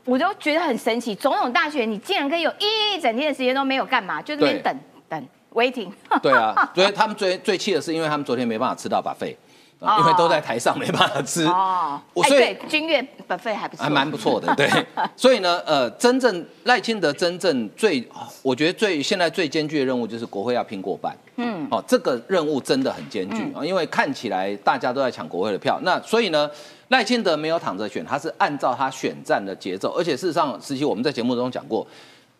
[0.04, 1.14] 我都觉得很神奇。
[1.14, 4.76] 总统大选，你竟然可以有一整天的时间都没有干嘛，就那边等
[5.08, 5.92] 等 waiting。
[6.22, 9.36] 对啊，所以他们最最气的是，因为他们昨天没办法吃到把费。
[9.98, 11.44] 因为都在台上没办法吃。
[11.46, 14.70] 哦，所以君越本费还不错，还蛮不错的， 对。
[15.16, 18.06] 所以呢，呃，真正赖清德真正最，
[18.42, 26.48] 我觉得最现在最艰巨的任务就是国会要拼过半，嗯，哦，这个任务真的很艰巨啊，因为看起来大家都在抢国会的票，那所以呢，
[26.88, 31.86] 赖清德没有躺着选，他是按照他选战的节奏，而且事实上，实际我们在节目中讲过，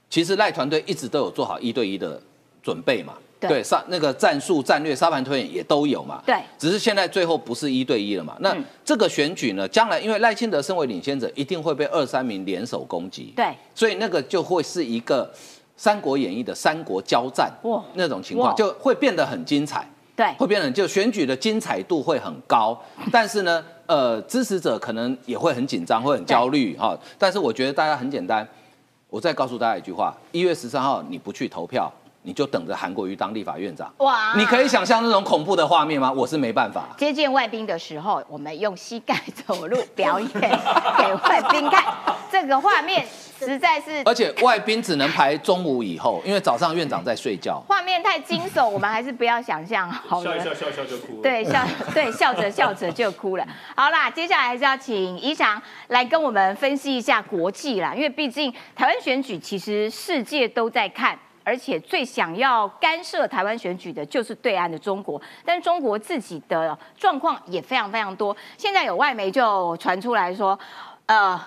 [0.09, 2.21] 其实赖团队一直都有做好一对一的
[2.63, 3.15] 准备嘛。
[3.49, 3.63] 对。
[3.63, 8.37] 沙那个战术战略沙盘推演也都有嘛，对，只是现在最后不是一对一了嘛。
[8.41, 15.25] 那这个选举呢，将来因为赖清德身为领先者，一定会被二三名联手攻击，对，所以那个就会是一个
[15.77, 17.83] 《三国演义》的三国交战哇。
[17.95, 22.79] 那种情况，就会变得很精彩，对，会变得就选举的精彩度会很高，
[23.11, 26.99] 但是呢，呃，支持者可能也会很紧张，会很焦虑哈。
[27.19, 28.47] 但是我觉得大家很简单，
[29.09, 31.93] 我再告诉大家一句话：一月十三号你不去投票。
[32.25, 34.33] 你就等着韩国瑜当立法院长哇！
[34.37, 36.13] 你可以想象那种恐怖的画面吗？
[36.13, 36.85] 我是没办法。
[36.97, 39.15] 接见外宾的时候，我们用膝盖
[39.47, 41.85] 走路表演 给外宾看，
[42.31, 43.05] 这个画面
[43.41, 44.03] 实在是……
[44.05, 47.61] 而且外宾只能排中午以后，因为早上院长在睡觉。
[47.67, 50.25] 画面太惊悚，我们还是不要想象好了。
[50.25, 51.23] 笑一笑，笑笑就哭了。
[51.23, 53.45] 对，笑对笑着笑着就哭了。
[53.75, 61.19] 好啦，接下来还是要请宜翔来跟我们分析一下国际啦，因为毕竟台湾选举其实世界都在看。
[61.45, 68.37] 而且最想要干涉台湾选举的就是对岸的中国，但中国自己的状况也非常非常多。
[68.57, 70.59] 现在有外媒就传出来说，
[71.07, 71.41] 呃，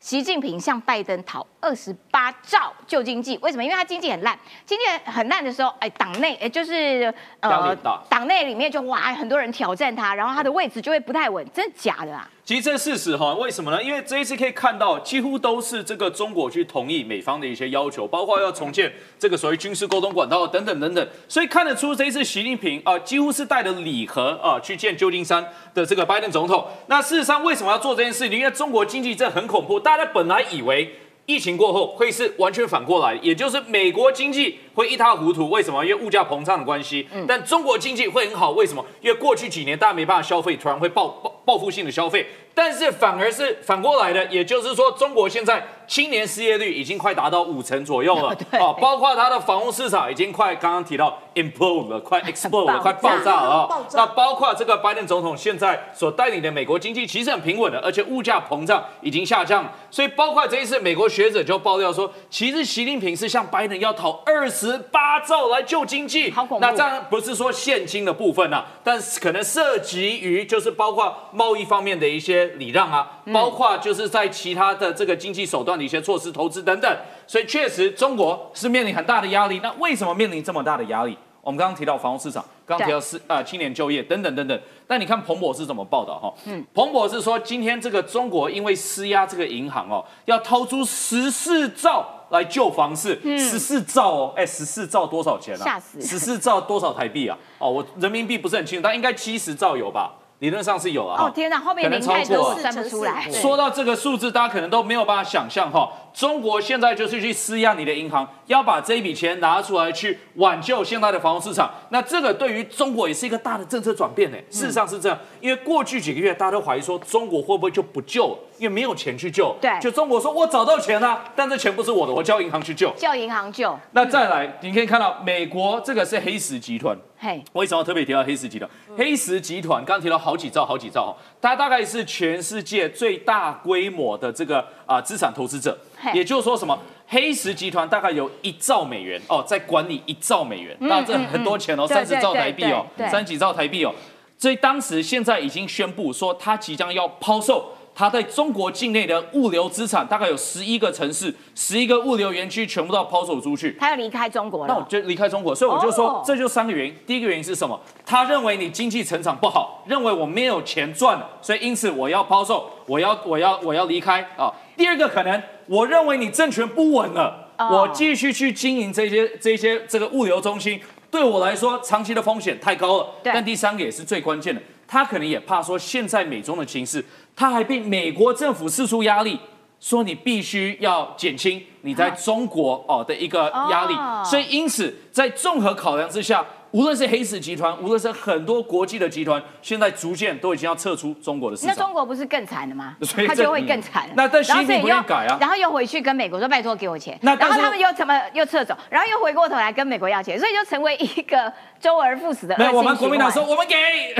[0.00, 3.38] 习近平向拜登讨二十八兆旧经济。
[3.40, 3.64] 为什么？
[3.64, 7.74] 因为它经济很烂，经济很烂的时候，哎，党内哎就是呃，
[8.10, 12.28] 党内里面就哇很多人挑战他，然后他的位置就会不太稳，真的假的啊？
[12.44, 13.80] 其实这是事实哈，为什么呢？
[13.80, 26.66] 因为这一次可以看到，几乎都是这个中国去同意美方的一些要求，包括要重建这个所谓军事沟通管道等等等等，所以看得出这一次习近平啊，几乎是带着礼盒啊去见旧金山的这个拜登总统。
[26.88, 28.36] 那事实上为什么要做这件事情？
[28.36, 30.92] 因为中国经济这很恐怖，大家本来以为
[31.26, 35.48] 疫情过后会是完全反过来，也就是美国经济会一塌糊涂。
[35.50, 35.84] 为什么？
[35.84, 37.06] 因为物价膨胀的关系。
[37.12, 37.24] 嗯。
[37.26, 38.84] 但中国经济会很好，为什么？
[39.00, 41.32] 因为过去几年大家没办法消费，突然会爆爆。
[41.44, 42.24] 报复性的消费，
[42.54, 53.50] 但是反而是反过来的，也就是说，中国现在青年失业率已经快达到五成左右了， 啊，包括它的房屋市场已经快刚刚提到 implode 了，快 explode 了，快爆炸了。
[53.62, 53.86] 啊！
[53.94, 71.02] 那包括这个拜登总统现在所带领的美国经济其实很平稳的，而且物价膨胀已经下降，所以包括这一次美国学者就爆料说，其实习近平是向拜登要讨二十八兆来救经济，好那这样不是说现金的部分啊，但是可能涉及于就是包括。
[71.32, 79.60] 贸易方面的一些礼让啊，包括就是在其他的这个经济手段的一些措施、投资等等，所以确实中国是面临很大的压力。
[79.62, 81.16] 那为什么面临这么大的压力？
[81.40, 84.60] 我们刚刚提到房屋市场，刚刚提到是啊青年就业等等等等。
[84.86, 86.32] 但你看彭博是怎么报道哈？
[86.44, 95.64] 嗯，彭博是说今天这个中国因为施压这个银行哦，要掏出十四兆来救房市，十四兆哦，哎，十四兆多少钱啊？
[95.64, 96.00] 吓死！
[96.00, 97.36] 十四兆多少台币啊？
[97.58, 100.12] 哦，我人民币不是很清楚，但应该七十兆有吧？
[100.42, 103.30] 理论上是有啊，哦天哪，后面零太多算不出来。
[103.30, 105.88] 说到这个数字，大家可能都没有办法想象哈。
[106.12, 111.70] 中国现在就是去施压你的银行，要把这一笔钱拿出来去挽救现在的房屋市场。
[111.90, 114.36] 那这个对于中国也是一个大的政策转变呢。
[114.50, 119.52] 事实上是这样，因为过去几个月大家都怀疑说中国会不会就不救了，因为没有钱去救。
[119.60, 122.92] 对，就中国说我找到钱了，但这钱不是我的，我叫银行去救。
[122.96, 123.76] 叫银行救。
[123.90, 126.96] 那再来，你可以看到美国这个是黑石集团。
[127.18, 128.70] 嘿，为什么特别提到黑石集团？
[128.96, 131.10] 黑石集团刚提到好几兆，好几兆哦，
[131.40, 135.76] 它大概是全世界最大规模的这个啊资产投资者。
[136.14, 143.92] 也就是说，什么黑石集团大概有一兆美元哦，在管理一兆美元，那这很多钱哦，三十兆台币哦，三十几兆台币哦。
[144.38, 147.72] 所以当时现在已经宣布说，他即将要抛售。
[147.94, 153.76] 他在中国境内的物流资产大概有十一个城市，十一个物流园区全部都要抛售出去。
[153.78, 154.72] 他要离开中国了。
[154.72, 156.94] 那我就离开中国，所以我就说，这就三个原因。
[157.06, 157.78] 第一个原因是什么？
[158.06, 164.50] 他认为你经济成长不好，认为我没有钱赚了，所以因此我要抛售，我要我要我要离开啊。
[164.76, 170.80] 第二个可能，我认为你政权不稳了，我继续去经营这些这些这个物流中心，
[171.10, 173.06] 对我来说长期的风险太高了。
[173.22, 177.04] 但第三个也是最关键的，他可能也怕说现在美中的情势。
[177.34, 179.38] 他还被美国政府施出压力，
[179.80, 183.94] 说你必须要减轻你在中国哦的一个压力，
[184.28, 186.44] 所以因此在综合考量之下。
[186.72, 191.74] 无论是黑石集团，无论是很多国际的集团，现在逐渐都已经要撤出中国的市场。
[191.76, 192.96] 那中国不是更惨了吗？
[193.04, 194.08] 所以他就会更惨。
[194.14, 202.56] 那但习近平不愿改啊，然后又回去跟美国说拜托给我钱，然后他们又怎么又撤走，然后又回过头来跟美国要钱，所以就成为一个周而复始的。
[202.58, 203.76] 那我们国民党说我们给，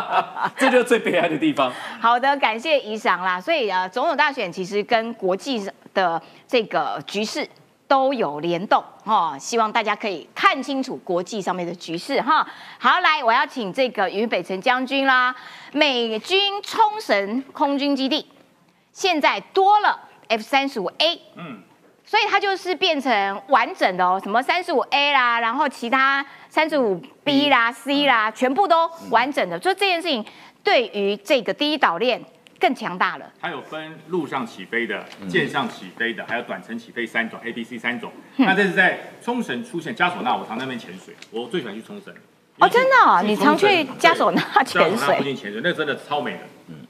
[0.58, 1.72] 这就是最悲哀的地方。
[1.98, 3.40] 好的，感谢以上啦。
[3.40, 7.48] 所以呃，总统大选其实跟国际的这个局势。
[7.88, 12.46] 都有联动哈，希望大家可以看清楚国际上面的局势哈。
[12.78, 15.34] 好，来，我要请这个于北辰将军啦。
[15.72, 18.24] 美军冲绳空军基地
[18.92, 21.62] 现在多了 F 三十五 A，嗯，
[22.04, 29.58] 所以它就是变成完整的哦，什么三十五 A 啦，然后其他三十五 B 啦、C 啦，全部都完整的。
[29.58, 30.24] 所以这件事情
[30.62, 32.22] 对于这个第一岛链。
[32.58, 33.32] 更强大了。
[33.40, 38.12] 它有分陆上起飞的、舰上起飞的，还有短程起飞三种，A、B、C 三种。
[38.36, 42.12] 那这是在冲绳出现加索纳，我常那边潜水，我最喜欢去冲绳。
[42.58, 45.16] 哦，真的，你常去加索纳潜水？
[45.16, 46.40] 附近潜水，那真的超美的。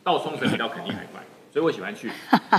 [0.03, 1.21] 到冲绳比到肯定还快，
[1.53, 2.11] 所以我喜欢去。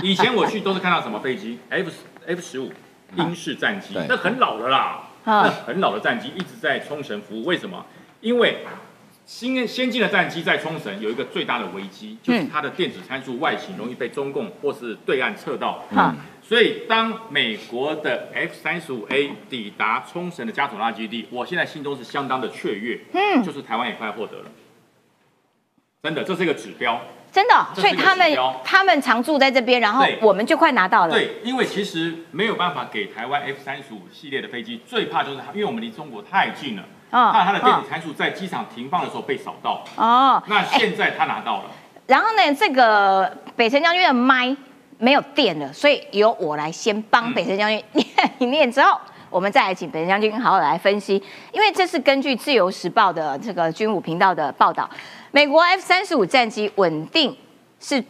[0.02, 1.90] 以前我去都是看到什么飞机，F
[2.26, 2.72] F 十五
[3.16, 7.44] 英式战机，那很老的啦，那很老的战机一直在冲绳服务。
[7.44, 7.84] 为什么？
[8.20, 8.64] 因为
[9.30, 15.84] 新先进的战机在冲绳有一个最大的危机，就是它的电子参数外形容易被中共或是对岸测到。
[15.92, 16.12] 嗯，
[16.42, 22.98] 所以当美国的 F 三十五 A 抵达冲绳的加索拉基地，我现在心中是相当的雀跃。
[23.12, 24.46] 嗯，就是台湾也快获得了，
[26.02, 27.00] 真的，这是一个指标。
[27.30, 31.12] 真的，所以他们他们常住在这边，然后我们就快拿到了。
[31.12, 36.84] 对，因为其实没有办法给台湾 F 三十五系列的飞机，最怕就是因为我们离中国太近了。
[37.10, 39.84] 怕他的电子参数在机场停放的时候被扫到。
[39.96, 41.64] 哦，那现在他拿到了。
[42.06, 44.56] 然后呢，这个北辰将军的麦
[44.98, 48.06] 没有电了，所以由我来先帮北辰将军 念
[48.38, 48.98] 一念之后，
[49.30, 51.22] 我们再来请北辰将军好好来分析。
[51.52, 54.88] 因为这是根据自由时报的这个军武频道的报道，
[55.30, 57.36] 美国 F 三十五战机稳定
[57.78, 58.04] 是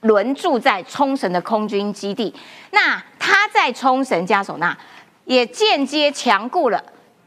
[0.00, 2.34] 轮驻在冲绳的空军基地，
[2.70, 4.76] 那他在冲绳加手纳
[5.26, 6.82] 也间接强固了。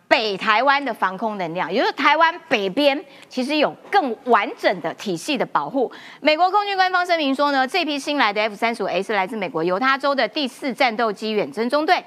[0.07, 5.91] 北台湾的防空能量，也就是台湾北边其实有更完整的体系的保护。
[6.21, 12.03] 美国空军官方声明说呢，这批新来的 F 三十五 A 是来自美国犹他州的第四战斗机远征中队，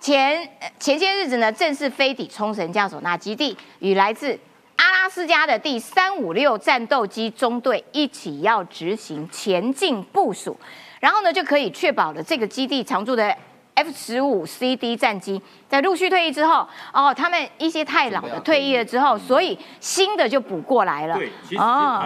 [0.00, 0.48] 前
[0.80, 4.38] 前些日子呢正式飞抵冲绳加索那基地，与来自
[4.76, 10.58] 阿拉斯加的第三五六战斗机中队一起要执行前进部署，
[10.98, 13.36] 然后呢就可以确保了这个基地常驻的。
[13.74, 21.16] F 十五 CD 战机在陆续退役之后，哦，他们一些太老的退役了之后，所以新的就补过来了。
[21.16, 21.60] 对，其实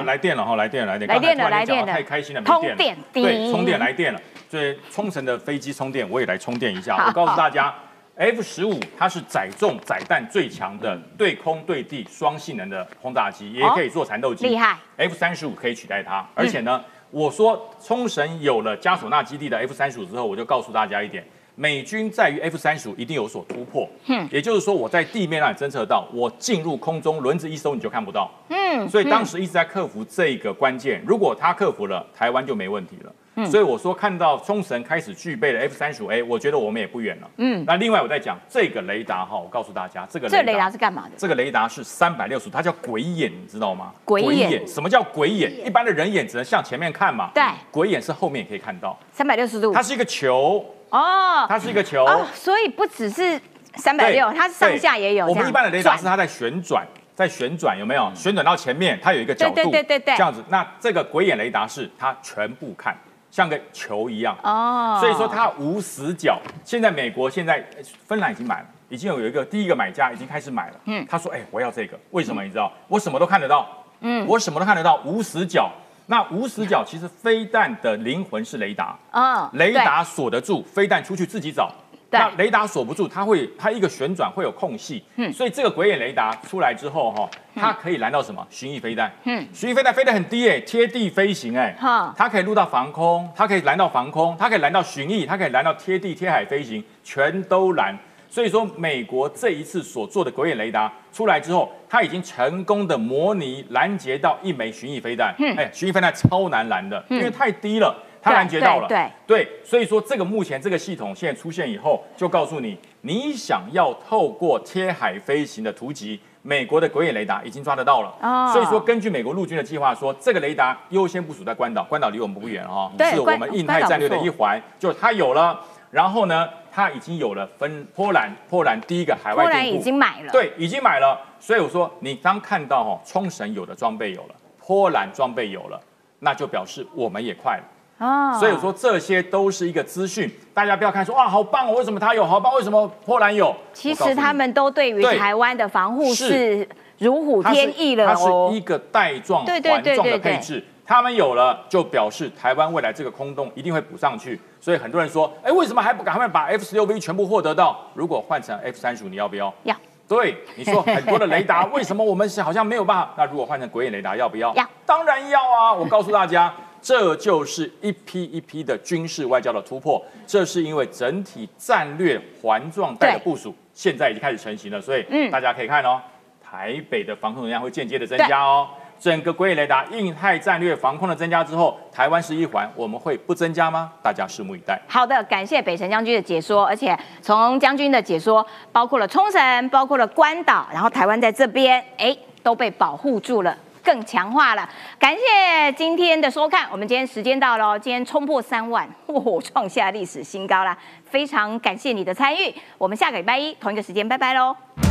[0.05, 4.21] 来电了哈，来电来电，来电了，来电了，太开心了，通电，对，充电来电了。
[4.51, 6.97] 所以冲绳的飞机充电，我也来充电一下。
[7.07, 7.75] 我告诉大家
[8.17, 14.49] ，F 十五它是载重载弹最强的对空对地双性能的轰炸机，也可以做战斗机。
[14.49, 21.23] 厉害！F 三十五可以取代它，而且呢，我说冲绳有了加索纳基地的 F 三十五之后，我就告诉大家一点。
[21.59, 41.11] 美军在于 F 三十五一定有所突破，嗯，也就是说我在地面那里侦测到，我进入空中轮子一收你就看不到，嗯，所以当时一直在克服这个关键，如果他克服了，台湾就没问题了，嗯，所以我说看到冲绳开始具备了 F 三十五 A，我觉得我们也不远了，嗯，那另外我在讲这个雷达哈，我告诉大家这个这雷达是干嘛的？
[41.17, 43.93] 这个雷达是三百六十度，它叫鬼眼，你知道吗？
[44.05, 45.67] 鬼眼，什么叫鬼眼？
[45.67, 47.43] 一般的人眼只能向前面看嘛，对，
[47.73, 50.65] 鬼眼是后面也可以看到，三百六十度，它是一个球。
[50.91, 53.41] 哦，它是一个球，所以不只是
[53.77, 55.27] 三百六，它上下也有。
[55.27, 58.11] 我们一般的雷达是它在旋转，在旋转，有没有？
[58.15, 60.43] 旋转到前面，它有一个角度，对对对对，这样子。
[60.49, 62.97] 那这个鬼眼雷达是它全部看，
[63.31, 64.37] 像个球一样。
[64.43, 66.41] 哦，所以说它无死角。
[66.65, 67.65] 现在美国现在
[68.07, 70.75] 芬兰已经买了，已经有有一个第一个买家已经开始买了。
[70.87, 72.43] 嗯，他说：“哎，我要这个，为什么？
[72.43, 72.73] 你知道？
[72.89, 73.69] 我什么都看得到。
[74.01, 75.71] 嗯，我什么都看得到，无死角。”
[76.11, 81.71] 那无死角其实飞弹的灵魂是雷达，嗯，雷达锁得住，飞弹出去自己找。
[82.11, 88.43] 那雷达锁不住，它会它一个旋转会有空隙，嗯，所以这个鬼眼雷达出来之后哈，它可以拦到什么？
[88.49, 97.95] 巡弋飞弹，嗯，巡弋飞弹飞得很低哎，贴地飞行哎，哈，它可以录到防空，它可以拦到防空，它可以拦到巡弋，它可以拦到贴地贴海飞行，全都拦。
[98.31, 105.35] 所以说，美国这一次所做的狗眼雷达出来之后，它已经成功的模拟拦截到一枚巡弋飞弹。
[105.39, 108.89] 嗯，哎，巡弋飞弹超难拦的，因为太低了，它拦截到了。
[108.89, 118.15] 对对，所以说这个目前这个系统现在出现以后，就告诉你，你想要透过贴海飞行的图集，美国的鬼眼雷达已经抓得到了。
[118.21, 125.59] 哦，所以说根据美国陆军的计划说，这个雷达优先部署在关岛，关岛离我们不远哈，是我们印太战略的一环，就它有了。
[125.91, 131.19] 然后呢，它已经有了分波兰，波兰第一个海外波兰已经买了，对，已经买了。
[131.41, 135.81] 所以我说，你当看到哦，冲绳有的装备有了，波兰装备有了，
[136.21, 137.65] 那就表示我们也快了。
[138.07, 142.55] 哦，所以我说这些都是一个资讯，大家不要看说哇好棒哦，为什么他有好棒？
[142.55, 143.55] 为什么波兰有？
[143.73, 148.49] 其实他们都对于台湾的防护是如虎添翼了哦。
[148.49, 150.65] 它是一个带状环状的配置。
[150.89, 154.41] 他们有了，就表示台湾未来这个空洞一定会补上去。
[154.59, 157.79] 所以很多人说，哎，为什么还不赶快把 F 十六 V 全部获得到？
[157.93, 159.53] 如果换成 F 三十五，你要不要？
[159.65, 159.77] 要。
[160.09, 163.13] 对，你说很多的雷达，为什么我们是好像没有办法？
[163.19, 164.55] 那如果换成鬼眼雷达，要不要？
[164.55, 164.67] 要。
[164.87, 165.75] 当然要啊！
[165.75, 170.03] 我告诉大家，这就是一批一批的军事外交的突破。
[170.27, 176.01] 这是因为整体战略环状带的部署现在已经开始成型了，所以大家可以看哦，
[176.43, 178.67] 台北的防空能量会间接的增加哦。
[178.99, 183.93] 整个鬼眼雷达、印太战略防控的增加之后，台湾是一环，我们会不增加吗？
[184.03, 184.81] 大家拭目以待。
[184.89, 194.69] 好的，感谢北辰将军的解说，而且从将军的解说，包括了冲绳，包括了关岛，然后台湾在这边，哎，都被保护住了，更强化了。
[194.99, 200.77] 感谢今天的收看，我们今天时间到了，今天冲破三万，嚯，创下历史新高啦！
[201.05, 204.88] 非常感谢你的参与，我们下个礼拜一同一个时间，拜拜喽。